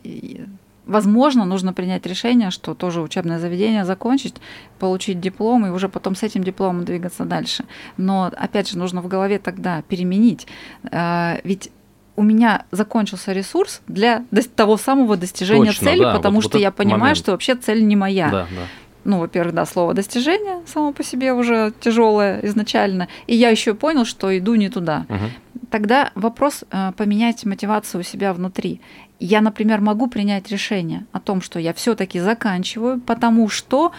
возможно, 0.87 1.45
нужно 1.45 1.73
принять 1.73 2.07
решение, 2.07 2.51
что 2.51 2.75
тоже 2.75 3.01
учебное 3.03 3.39
заведение 3.39 3.85
закончить, 3.85 4.35
получить 4.79 5.21
диплом 5.21 5.67
и 5.67 5.71
уже 5.71 5.89
потом 5.89 6.17
с 6.17 6.23
этим 6.23 6.43
дипломом 6.43 6.85
двигаться 6.85 7.25
дальше. 7.25 7.65
Но 7.97 8.33
опять 8.37 8.71
же, 8.71 8.79
нужно 8.79 9.03
в 9.03 9.09
голове 9.09 9.39
тогда 9.39 9.83
переменить. 9.83 10.47
А, 10.91 11.39
ведь 11.45 11.71
у 12.17 12.23
меня 12.23 12.65
закончился 12.73 13.33
ресурс 13.33 13.81
для 13.87 14.25
того 14.57 14.77
самого 14.77 15.17
достижения 15.17 15.67
Точно, 15.67 15.87
цели, 15.87 16.03
да, 16.03 16.17
потому 16.17 16.37
вот, 16.37 16.45
что 16.45 16.59
вот 16.59 16.63
я 16.63 16.73
понимаю, 16.73 17.01
момент. 17.01 17.19
что 17.19 17.31
вообще 17.31 17.55
цель 17.55 17.87
не 17.87 17.95
моя. 17.95 18.29
Да, 18.29 18.47
да. 18.51 18.63
Ну, 19.09 19.21
во-первых, 19.21 19.55
да, 19.55 19.65
слово 19.65 19.95
достижение 19.95 20.61
само 20.67 20.93
по 20.93 21.03
себе 21.03 21.33
уже 21.33 21.73
тяжелое 21.81 22.41
изначально. 22.43 23.09
И 23.27 23.35
я 23.35 23.49
еще 23.49 23.73
понял, 23.73 24.05
что 24.05 24.37
иду 24.37 24.55
не 24.55 24.69
туда. 24.69 25.07
Угу 25.09 25.31
тогда 25.71 26.13
вопрос 26.15 26.65
э, 26.71 26.93
поменять 26.97 27.45
мотивацию 27.45 28.01
у 28.01 28.05
себя 28.05 28.33
внутри. 28.33 28.81
Я, 29.21 29.41
например, 29.41 29.81
могу 29.81 30.07
принять 30.07 30.51
решение 30.51 31.05
о 31.13 31.21
том, 31.21 31.43
что 31.43 31.59
я 31.59 31.73
все-таки 31.73 32.21
заканчиваю, 32.21 33.01
потому 33.01 33.49
что 33.49 33.93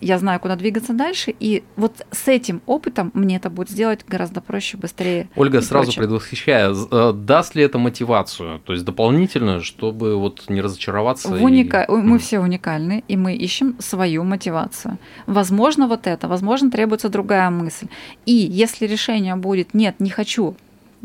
я 0.00 0.18
знаю, 0.18 0.40
куда 0.40 0.56
двигаться 0.56 0.92
дальше, 0.92 1.34
и 1.38 1.62
вот 1.76 2.04
с 2.10 2.28
этим 2.28 2.62
опытом 2.66 3.10
мне 3.14 3.36
это 3.36 3.50
будет 3.50 3.70
сделать 3.70 4.00
гораздо 4.06 4.40
проще, 4.40 4.76
быстрее. 4.76 5.28
Ольга, 5.36 5.60
сразу 5.60 5.86
проще. 5.86 6.00
предвосхищая, 6.00 6.72
э, 6.72 7.12
даст 7.14 7.54
ли 7.54 7.62
это 7.62 7.78
мотивацию, 7.78 8.60
то 8.60 8.72
есть 8.72 8.84
дополнительную, 8.84 9.62
чтобы 9.62 10.16
вот 10.16 10.44
не 10.48 10.60
разочароваться? 10.60 11.28
В 11.28 11.42
уника... 11.42 11.82
и... 11.82 11.92
Мы 11.92 12.18
все 12.18 12.40
уникальны, 12.40 13.04
и 13.08 13.16
мы 13.16 13.34
ищем 13.34 13.76
свою 13.78 14.24
мотивацию. 14.24 14.98
Возможно, 15.26 15.86
вот 15.86 16.06
это, 16.06 16.28
возможно, 16.28 16.70
требуется 16.70 17.08
другая 17.08 17.50
мысль. 17.50 17.86
И 18.26 18.32
если 18.32 18.86
решение 18.86 19.36
будет 19.36 19.74
«нет, 19.74 19.96
не 19.98 20.10
хочу», 20.10 20.56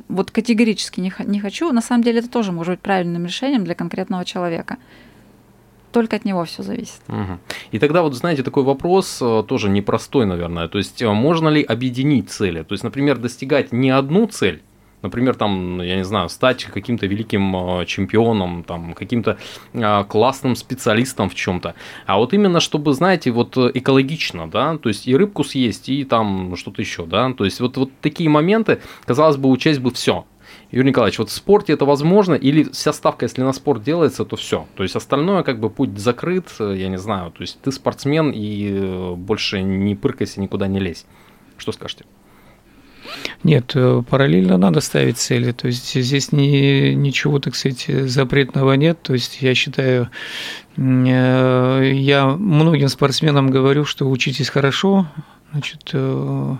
вот 0.07 0.31
категорически 0.31 0.99
не, 0.99 1.13
не 1.25 1.39
хочу, 1.39 1.71
на 1.71 1.81
самом 1.81 2.03
деле 2.03 2.19
это 2.19 2.29
тоже 2.29 2.51
может 2.51 2.73
быть 2.73 2.81
правильным 2.81 3.25
решением 3.25 3.63
для 3.63 3.75
конкретного 3.75 4.25
человека. 4.25 4.77
Только 5.95 6.17
от 6.17 6.25
него 6.25 6.43
все 6.43 6.61
зависит. 6.61 6.99
Угу. 7.07 7.39
И 7.71 7.79
тогда 7.79 8.01
вот, 8.01 8.13
знаете, 8.15 8.43
такой 8.43 8.63
вопрос 8.63 9.21
э, 9.21 9.43
тоже 9.47 9.69
непростой, 9.69 10.25
наверное. 10.25 10.67
То 10.67 10.77
есть, 10.77 11.01
э, 11.01 11.09
можно 11.09 11.47
ли 11.47 11.63
объединить 11.63 12.29
цели? 12.29 12.63
То 12.63 12.73
есть, 12.73 12.83
например, 12.83 13.17
достигать 13.17 13.71
не 13.71 13.91
одну 13.91 14.27
цель, 14.27 14.61
Например, 15.01 15.35
там, 15.35 15.81
я 15.81 15.95
не 15.95 16.03
знаю, 16.03 16.29
стать 16.29 16.65
каким-то 16.65 17.05
великим 17.05 17.55
э, 17.55 17.85
чемпионом, 17.85 18.63
там, 18.63 18.93
каким-то 18.93 19.37
э, 19.73 20.03
классным 20.09 20.55
специалистом 20.55 21.29
в 21.29 21.35
чем-то. 21.35 21.75
А 22.07 22.17
вот 22.17 22.33
именно, 22.33 22.59
чтобы, 22.59 22.91
знаете, 22.93 23.31
вот 23.31 23.55
экологично, 23.57 24.49
да, 24.49 24.77
то 24.77 24.89
есть 24.89 25.07
и 25.07 25.15
рыбку 25.15 25.43
съесть, 25.45 25.87
и 25.87 26.03
там 26.03 26.57
что-то 26.57 26.81
еще, 26.81 27.05
да, 27.05 27.31
то 27.33 27.45
есть 27.45 27.61
вот, 27.61 27.77
вот 27.77 27.91
такие 28.01 28.29
моменты, 28.29 28.81
казалось 29.05 29.37
бы, 29.37 29.49
учесть 29.49 29.79
бы 29.79 29.91
все. 29.91 30.25
Юрий 30.75 30.89
Николаевич, 30.89 31.19
вот 31.19 31.29
в 31.29 31.31
спорте 31.31 31.71
это 31.71 31.85
возможно, 31.85 32.33
или 32.33 32.63
вся 32.63 32.91
ставка, 32.91 33.25
если 33.25 33.41
на 33.41 33.53
спорт 33.53 33.81
делается, 33.81 34.25
то 34.25 34.35
все. 34.35 34.67
То 34.75 34.83
есть 34.83 34.95
остальное 34.97 35.41
как 35.43 35.59
бы 35.59 35.69
путь 35.69 35.97
закрыт, 35.97 36.47
э, 36.59 36.75
я 36.77 36.89
не 36.89 36.97
знаю, 36.97 37.31
то 37.31 37.41
есть 37.41 37.61
ты 37.61 37.71
спортсмен 37.71 38.31
и 38.35 39.15
больше 39.15 39.61
не 39.61 39.95
пыркайся, 39.95 40.41
никуда 40.41 40.67
не 40.67 40.79
лезь. 40.79 41.05
Что 41.57 41.71
скажете? 41.71 42.03
Нет, 43.43 43.71
э, 43.75 44.03
параллельно 44.09 44.57
надо 44.57 44.81
ставить 44.81 45.17
цели. 45.17 45.53
То 45.53 45.67
есть 45.67 45.93
здесь 45.93 46.33
ни, 46.33 46.91
ничего, 46.93 47.39
так 47.39 47.55
сказать, 47.55 47.85
запретного 48.09 48.73
нет. 48.73 49.01
То 49.01 49.13
есть 49.13 49.41
я 49.41 49.55
считаю, 49.55 50.09
э, 50.75 51.91
я 51.93 52.27
многим 52.27 52.89
спортсменам 52.89 53.49
говорю, 53.49 53.85
что 53.85 54.09
учитесь 54.09 54.49
хорошо, 54.49 55.07
значит, 55.53 55.89
э, 55.93 56.55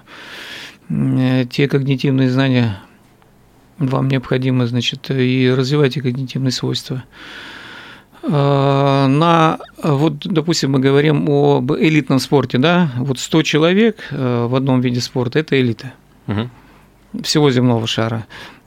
те 1.50 1.68
когнитивные 1.68 2.30
знания 2.30 2.80
вам 3.78 4.08
необходимы, 4.08 4.68
значит, 4.68 5.10
и 5.12 5.54
развивайте 5.56 6.02
когнитивные 6.02 6.52
свойства. 6.52 7.04
На, 8.24 9.60
вот, 9.84 10.26
допустим, 10.26 10.72
мы 10.72 10.80
говорим 10.80 11.30
об 11.30 11.72
элитном 11.74 12.20
спорте, 12.20 12.58
да, 12.58 12.90
вот 12.98 13.20
100 13.20 13.44
человек 13.44 14.08
в 14.10 14.56
одном 14.56 14.82
виде 14.82 15.00
спорта– 15.00 15.40
это 15.40 15.60
элита– 15.62 15.94
угу. 16.28 16.50
всего 17.24 17.52
земного 17.52 17.88
шара. 17.88 18.26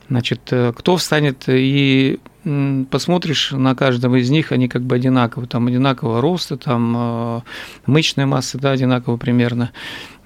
Значит, 0.09 0.41
э, 0.51 0.73
кто 0.75 0.97
встанет 0.97 1.43
и 1.47 2.19
посмотришь 2.89 3.51
на 3.51 3.75
каждого 3.75 4.15
из 4.15 4.29
них, 4.29 4.51
они 4.51 4.69
как 4.69 4.81
бы 4.81 4.95
одинаковы, 4.95 5.45
там 5.45 5.67
одинакового 5.67 6.21
роста, 6.21 6.57
там 6.57 6.95
э, 6.97 7.41
мышечная 7.85 8.25
масса, 8.25 8.57
да, 8.57 8.71
одинаково 8.71 9.17
примерно. 9.17 9.71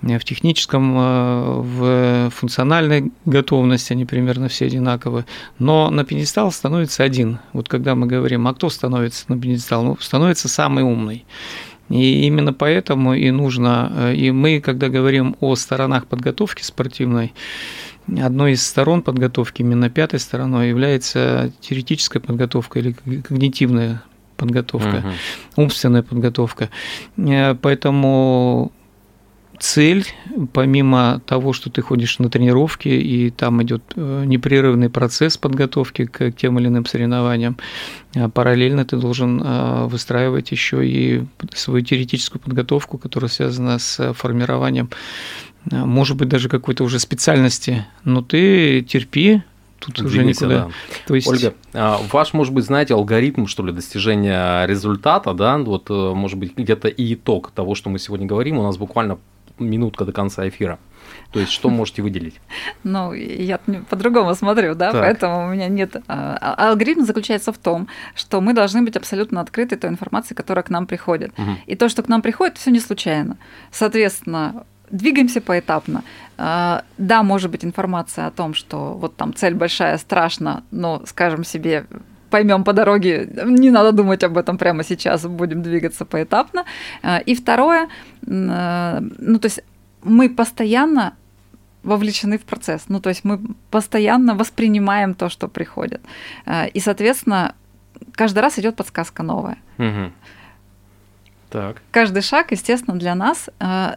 Э, 0.04 0.20
в 0.20 0.24
техническом, 0.24 0.96
в 0.96 2.30
функциональной 2.32 3.12
готовности 3.26 3.94
они 3.94 4.06
примерно 4.06 4.48
все 4.48 4.66
одинаковы. 4.66 5.26
Но 5.60 5.90
на 5.90 6.04
пьедестал 6.04 6.52
становится 6.52 7.04
один. 7.04 7.40
Вот 7.54 7.70
когда 7.70 7.96
мы 7.96 8.08
говорим, 8.08 8.48
а 8.48 8.54
кто 8.54 8.70
становится 8.70 9.26
на 9.28 9.40
пьедестал? 9.40 9.84
Ну, 9.84 9.98
становится 10.00 10.48
самый 10.48 10.84
умный. 10.84 11.26
И 11.90 12.26
именно 12.26 12.54
поэтому 12.54 13.14
и 13.14 13.30
нужно, 13.32 13.92
э, 13.96 14.16
и 14.16 14.32
мы, 14.32 14.62
когда 14.62 14.90
говорим 14.90 15.36
о 15.40 15.56
сторонах 15.56 16.08
подготовки 16.08 16.64
спортивной, 16.64 17.34
одной 18.08 18.54
из 18.54 18.66
сторон 18.66 19.02
подготовки, 19.02 19.62
именно 19.62 19.90
пятой 19.90 20.20
стороной, 20.20 20.70
является 20.70 21.52
теоретическая 21.62 22.20
подготовка 22.20 22.80
или 22.80 22.94
когнитивная 22.94 24.04
подготовка, 24.38 24.98
угу. 24.98 25.64
умственная 25.64 26.04
подготовка. 26.04 26.70
Э, 27.18 27.56
поэтому 27.56 28.72
цель, 29.60 30.06
помимо 30.52 31.22
того, 31.26 31.54
что 31.54 31.70
ты 31.70 31.82
ходишь 31.82 32.20
на 32.20 32.30
тренировки, 32.30 32.90
и 32.90 33.30
там 33.30 33.62
идет 33.64 33.84
э, 33.96 34.24
непрерывный 34.26 34.90
процесс 34.90 35.38
подготовки 35.38 36.06
к 36.06 36.32
тем 36.32 36.60
или 36.60 36.68
иным 36.68 36.86
соревнованиям, 36.86 37.58
а 38.16 38.30
параллельно 38.30 38.86
ты 38.86 38.98
должен 38.98 39.42
э, 39.44 39.86
выстраивать 39.86 40.52
еще 40.52 40.88
и 40.88 41.26
свою 41.54 41.84
теоретическую 41.84 42.42
подготовку, 42.42 42.98
которая 42.98 43.30
связана 43.30 43.80
с 43.80 44.14
формированием, 44.14 44.90
э, 45.72 45.76
может 45.76 46.18
быть, 46.18 46.30
даже 46.30 46.50
какой-то 46.50 46.84
уже 46.84 47.00
специальности, 47.00 47.86
но 48.04 48.22
ты 48.22 48.82
терпи, 48.82 49.44
тут 49.80 49.96
Двигайся, 49.96 50.18
уже 50.18 50.26
никуда. 50.26 50.66
Да. 50.66 50.72
То 51.08 51.16
есть... 51.16 51.28
Ольга, 51.28 51.54
а, 51.74 52.02
ваш, 52.12 52.34
может 52.34 52.54
быть, 52.54 52.66
знаете, 52.66 52.96
алгоритм, 52.96 53.46
что 53.46 53.66
ли, 53.66 53.72
достижения 53.72 54.66
результата, 54.66 55.34
да, 55.34 55.58
вот, 55.58 55.90
может 55.90 56.40
быть, 56.40 56.58
где-то 56.58 56.88
и 56.88 57.14
итог 57.14 57.52
того, 57.52 57.76
что 57.76 57.90
мы 57.90 58.00
сегодня 58.00 58.26
говорим, 58.26 58.58
у 58.58 58.64
нас 58.64 58.78
буквально 58.78 59.20
минутка 59.60 60.06
до 60.06 60.12
конца 60.12 60.48
эфира. 60.48 60.80
То 61.32 61.40
есть 61.40 61.52
что 61.52 61.70
можете 61.70 62.02
выделить? 62.02 62.40
Ну, 62.84 63.14
я 63.14 63.60
по-другому 63.90 64.36
смотрю, 64.36 64.76
да, 64.76 64.92
так. 64.92 65.02
поэтому 65.02 65.48
у 65.48 65.50
меня 65.50 65.68
нет... 65.68 65.96
А, 66.08 66.38
а, 66.42 66.70
алгоритм 66.70 67.06
заключается 67.06 67.52
в 67.52 67.58
том, 67.58 67.88
что 68.16 68.42
мы 68.42 68.54
должны 68.54 68.82
быть 68.82 68.98
абсолютно 68.98 69.42
открыты 69.42 69.76
той 69.78 69.90
информации, 69.90 70.36
которая 70.36 70.64
к 70.64 70.70
нам 70.70 70.86
приходит. 70.86 71.32
Угу. 71.38 71.52
И 71.66 71.76
то, 71.76 71.90
что 71.90 72.04
к 72.04 72.10
нам 72.10 72.22
приходит, 72.22 72.58
все 72.58 72.72
не 72.72 72.80
случайно. 72.80 73.38
Соответственно, 73.72 74.66
двигаемся 74.90 75.42
поэтапно. 75.42 76.04
А, 76.38 76.84
да, 76.98 77.24
может 77.24 77.52
быть 77.52 77.66
информация 77.66 78.28
о 78.28 78.32
том, 78.32 78.54
что 78.54 78.94
вот 78.94 79.16
там 79.16 79.34
цель 79.34 79.54
большая, 79.54 79.98
страшно, 79.98 80.64
но, 80.72 81.02
скажем 81.06 81.44
себе, 81.44 81.86
поймем 82.34 82.64
по 82.64 82.74
дороге, 82.74 83.30
не 83.46 83.72
надо 83.72 83.92
думать 83.92 84.24
об 84.24 84.38
этом 84.38 84.58
прямо 84.58 84.84
сейчас, 84.84 85.26
будем 85.26 85.62
двигаться 85.62 86.06
поэтапно. 86.06 86.66
И 87.28 87.36
второе, 87.36 87.88
ну 88.22 89.40
то 89.40 89.46
есть 89.46 89.64
мы 90.04 90.30
постоянно 90.30 91.14
вовлечены 91.84 92.38
в 92.38 92.42
процесс. 92.42 92.90
Ну, 92.90 93.00
то 93.00 93.10
есть 93.10 93.26
мы 93.26 93.40
постоянно 93.70 94.36
воспринимаем 94.36 95.14
то, 95.14 95.30
что 95.30 95.48
приходит. 95.48 96.02
Э, 96.46 96.70
и, 96.70 96.80
соответственно, 96.80 97.54
каждый 98.14 98.40
раз 98.40 98.60
идет 98.60 98.76
подсказка 98.76 99.24
новая. 99.24 99.58
Угу. 99.78 100.12
Так. 101.50 101.82
Каждый 101.92 102.22
шаг, 102.22 102.52
естественно, 102.52 102.98
для 102.98 103.16
нас 103.16 103.50
э, 103.60 103.96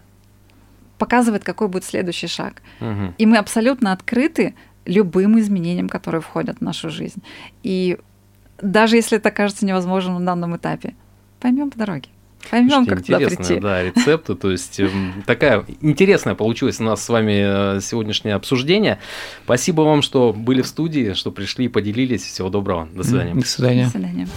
показывает, 0.99 1.45
какой 1.45 1.69
будет 1.69 1.85
следующий 1.85 2.29
шаг. 2.29 2.63
Угу. 2.81 3.15
И 3.19 3.27
мы 3.27 3.39
абсолютно 3.39 3.93
открыты 3.93 4.55
любым 4.85 5.39
изменениям, 5.39 5.89
которые 5.89 6.21
входят 6.21 6.59
в 6.59 6.65
нашу 6.65 6.91
жизнь. 6.91 7.23
И 7.63 7.99
даже 8.61 8.97
если 8.97 9.19
это 9.19 9.31
кажется 9.31 9.67
невозможным 9.67 10.19
на 10.19 10.27
данном 10.27 10.57
этапе, 10.57 10.95
поймем 11.41 11.71
по 11.71 11.79
дороге. 11.79 12.09
Поймем, 12.51 12.87
как 12.87 13.03
туда 13.03 13.19
прийти. 13.19 13.59
Да, 13.59 13.83
рецепты. 13.83 14.35
То 14.35 14.51
есть 14.51 14.79
эм, 14.79 15.25
такая 15.27 15.65
интересная 15.81 16.35
получилась 16.35 16.79
у 16.81 16.85
нас 16.85 17.05
с 17.05 17.09
вами 17.09 17.77
э, 17.77 17.81
сегодняшнее 17.81 18.35
обсуждение. 18.35 18.99
Спасибо 19.45 19.83
вам, 19.83 20.03
что 20.03 20.33
были 20.33 20.63
в 20.63 20.67
студии, 20.67 21.15
что 21.15 21.33
пришли 21.33 21.65
и 21.65 21.69
поделились. 21.69 22.23
Всего 22.23 22.49
доброго. 22.49 22.89
До 22.95 23.03
свидания. 23.03 23.35
До 23.35 23.47
свидания. 23.47 23.85
До 23.87 23.91
свидания. 23.91 24.29